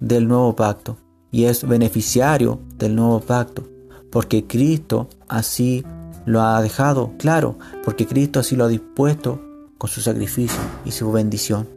del 0.00 0.26
nuevo 0.26 0.54
pacto 0.56 0.96
y 1.30 1.44
es 1.44 1.66
beneficiario 1.66 2.60
del 2.76 2.94
nuevo 2.94 3.20
pacto, 3.20 3.68
porque 4.10 4.46
Cristo 4.46 5.08
así 5.28 5.84
lo 6.24 6.42
ha 6.42 6.60
dejado 6.62 7.12
claro, 7.18 7.58
porque 7.84 8.06
Cristo 8.06 8.40
así 8.40 8.56
lo 8.56 8.64
ha 8.64 8.68
dispuesto 8.68 9.40
con 9.78 9.88
su 9.90 10.00
sacrificio 10.00 10.60
y 10.84 10.92
su 10.92 11.10
bendición. 11.10 11.68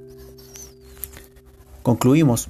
Concluimos. 1.81 2.49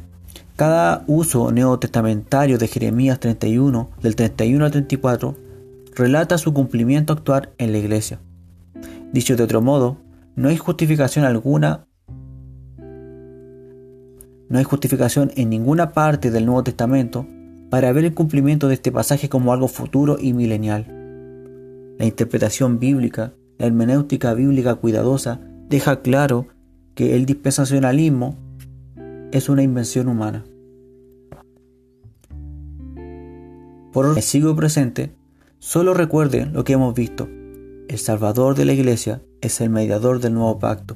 Cada 0.55 1.03
uso 1.07 1.51
neotestamentario 1.51 2.57
de 2.57 2.69
Jeremías 2.69 3.19
31, 3.19 3.89
del 4.01 4.15
31 4.15 4.63
al 4.63 4.71
34, 4.71 5.35
relata 5.95 6.37
su 6.37 6.53
cumplimiento 6.53 7.11
actual 7.11 7.49
en 7.57 7.73
la 7.73 7.77
iglesia. 7.77 8.21
Dicho 9.11 9.35
de 9.35 9.43
otro 9.43 9.61
modo, 9.61 9.97
no 10.37 10.47
hay 10.47 10.55
justificación 10.55 11.25
alguna, 11.25 11.87
no 14.47 14.57
hay 14.57 14.63
justificación 14.63 15.33
en 15.35 15.49
ninguna 15.49 15.91
parte 15.91 16.31
del 16.31 16.45
Nuevo 16.45 16.63
Testamento 16.63 17.27
para 17.69 17.91
ver 17.91 18.05
el 18.05 18.13
cumplimiento 18.13 18.69
de 18.69 18.75
este 18.75 18.93
pasaje 18.93 19.27
como 19.27 19.51
algo 19.51 19.67
futuro 19.67 20.15
y 20.21 20.31
milenial. 20.31 20.85
La 21.99 22.05
interpretación 22.05 22.79
bíblica, 22.79 23.33
la 23.57 23.65
hermenéutica 23.65 24.33
bíblica 24.33 24.75
cuidadosa, 24.75 25.41
deja 25.67 26.01
claro 26.01 26.47
que 26.93 27.17
el 27.17 27.25
dispensacionalismo 27.25 28.44
es 29.35 29.49
una 29.49 29.63
invención 29.63 30.07
humana. 30.07 30.45
Por 33.91 34.15
el 34.15 34.23
siglo 34.23 34.55
presente, 34.55 35.13
solo 35.59 35.93
recuerden 35.93 36.53
lo 36.53 36.63
que 36.63 36.71
hemos 36.71 36.95
visto. 36.95 37.27
El 37.89 37.97
Salvador 37.97 38.55
de 38.55 38.63
la 38.63 38.71
Iglesia 38.71 39.21
es 39.41 39.59
el 39.59 39.69
mediador 39.69 40.21
del 40.21 40.35
nuevo 40.35 40.57
pacto. 40.57 40.95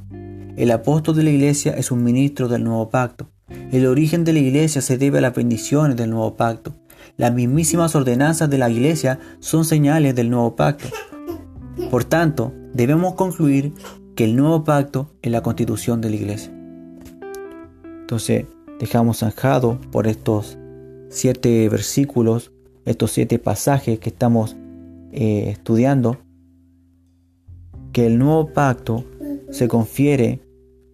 El 0.55 0.71
apóstol 0.71 1.17
de 1.17 1.23
la 1.23 1.31
Iglesia 1.31 1.73
es 1.73 1.91
un 1.91 2.01
ministro 2.01 2.47
del 2.47 2.63
nuevo 2.63 2.89
pacto. 2.89 3.29
El 3.73 3.85
origen 3.85 4.23
de 4.23 4.31
la 4.31 4.39
Iglesia 4.39 4.81
se 4.81 4.97
debe 4.97 5.17
a 5.17 5.21
las 5.21 5.35
bendiciones 5.35 5.97
del 5.97 6.09
nuevo 6.09 6.37
pacto. 6.37 6.73
Las 7.17 7.33
mismísimas 7.33 7.93
ordenanzas 7.93 8.49
de 8.49 8.57
la 8.57 8.69
Iglesia 8.69 9.19
son 9.39 9.65
señales 9.65 10.15
del 10.15 10.29
nuevo 10.29 10.55
pacto. 10.55 10.87
Por 11.91 12.05
tanto, 12.05 12.53
debemos 12.73 13.15
concluir 13.15 13.73
que 14.15 14.23
el 14.23 14.37
nuevo 14.37 14.63
pacto 14.63 15.11
es 15.21 15.29
la 15.29 15.41
constitución 15.41 15.99
de 15.99 16.09
la 16.09 16.15
Iglesia. 16.15 16.58
Entonces 18.09 18.47
dejamos 18.79 19.19
zanjado 19.19 19.79
por 19.91 20.07
estos 20.07 20.57
siete 21.09 21.69
versículos, 21.69 22.51
estos 22.83 23.11
siete 23.11 23.37
pasajes 23.37 23.99
que 23.99 24.09
estamos 24.09 24.57
eh, 25.11 25.51
estudiando, 25.51 26.17
que 27.93 28.07
el 28.07 28.17
nuevo 28.17 28.51
pacto 28.51 29.05
se 29.51 29.67
confiere 29.67 30.39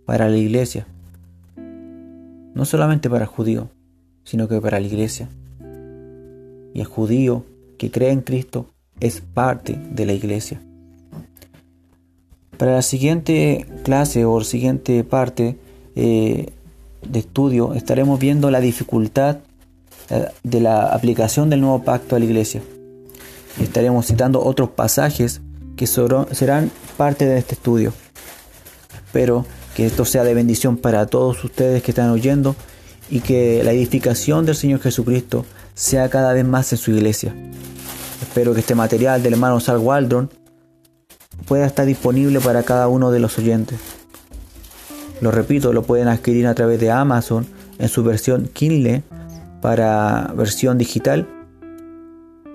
para 0.05 0.27
la 0.27 0.35
iglesia. 0.35 0.87
No 1.55 2.65
solamente 2.65 3.09
para 3.09 3.23
el 3.23 3.29
judío, 3.29 3.69
sino 4.25 4.49
que 4.49 4.59
para 4.59 4.81
la 4.81 4.85
iglesia. 4.85 5.29
Y 6.73 6.81
el 6.81 6.85
judío 6.85 7.45
que 7.77 7.91
cree 7.91 8.11
en 8.11 8.23
Cristo 8.23 8.65
es 8.99 9.21
parte 9.21 9.79
de 9.89 10.05
la 10.05 10.11
iglesia. 10.11 10.61
Para 12.57 12.73
la 12.73 12.81
siguiente 12.81 13.65
clase 13.85 14.25
o 14.25 14.41
siguiente 14.41 15.05
parte, 15.05 15.57
eh, 15.95 16.47
de 17.01 17.19
estudio 17.19 17.73
estaremos 17.73 18.19
viendo 18.19 18.51
la 18.51 18.59
dificultad 18.59 19.37
eh, 20.09 20.27
de 20.43 20.61
la 20.61 20.87
aplicación 20.87 21.49
del 21.49 21.61
nuevo 21.61 21.83
pacto 21.83 22.15
a 22.15 22.19
la 22.19 22.25
iglesia. 22.25 22.61
Estaremos 23.61 24.05
citando 24.05 24.43
otros 24.43 24.69
pasajes 24.69 25.41
que 25.75 25.87
serán 25.87 26.71
parte 26.97 27.25
de 27.25 27.37
este 27.37 27.55
estudio. 27.55 27.93
Espero 29.05 29.45
que 29.75 29.85
esto 29.85 30.05
sea 30.05 30.23
de 30.23 30.33
bendición 30.33 30.77
para 30.77 31.05
todos 31.05 31.43
ustedes 31.43 31.83
que 31.83 31.91
están 31.91 32.09
oyendo 32.09 32.55
y 33.09 33.19
que 33.19 33.63
la 33.63 33.71
edificación 33.71 34.45
del 34.45 34.55
Señor 34.55 34.79
Jesucristo 34.79 35.45
sea 35.73 36.09
cada 36.09 36.33
vez 36.33 36.45
más 36.45 36.71
en 36.71 36.77
su 36.77 36.91
iglesia. 36.91 37.35
Espero 38.21 38.53
que 38.53 38.61
este 38.61 38.75
material 38.75 39.21
del 39.21 39.33
hermano 39.33 39.59
Sal 39.59 39.77
Waldron 39.77 40.29
pueda 41.45 41.65
estar 41.65 41.85
disponible 41.85 42.39
para 42.39 42.63
cada 42.63 42.87
uno 42.87 43.11
de 43.11 43.19
los 43.19 43.37
oyentes. 43.37 43.79
Lo 45.21 45.31
repito, 45.31 45.73
lo 45.73 45.83
pueden 45.83 46.07
adquirir 46.07 46.47
a 46.47 46.53
través 46.55 46.79
de 46.79 46.91
Amazon 46.91 47.45
en 47.79 47.87
su 47.89 48.03
versión 48.03 48.49
Kindle 48.51 49.03
para 49.61 50.33
versión 50.35 50.77
digital 50.77 51.27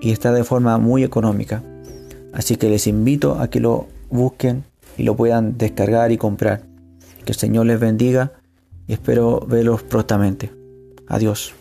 y 0.01 0.11
está 0.11 0.31
de 0.31 0.43
forma 0.43 0.77
muy 0.77 1.03
económica. 1.03 1.63
Así 2.33 2.55
que 2.55 2.69
les 2.69 2.87
invito 2.87 3.39
a 3.39 3.49
que 3.49 3.59
lo 3.59 3.87
busquen 4.09 4.63
y 4.97 5.03
lo 5.03 5.15
puedan 5.15 5.57
descargar 5.57 6.11
y 6.11 6.17
comprar. 6.17 6.63
Que 7.25 7.33
el 7.33 7.37
Señor 7.37 7.65
les 7.65 7.79
bendiga 7.79 8.33
y 8.87 8.93
espero 8.93 9.45
verlos 9.47 9.83
prontamente. 9.83 10.51
Adiós. 11.07 11.53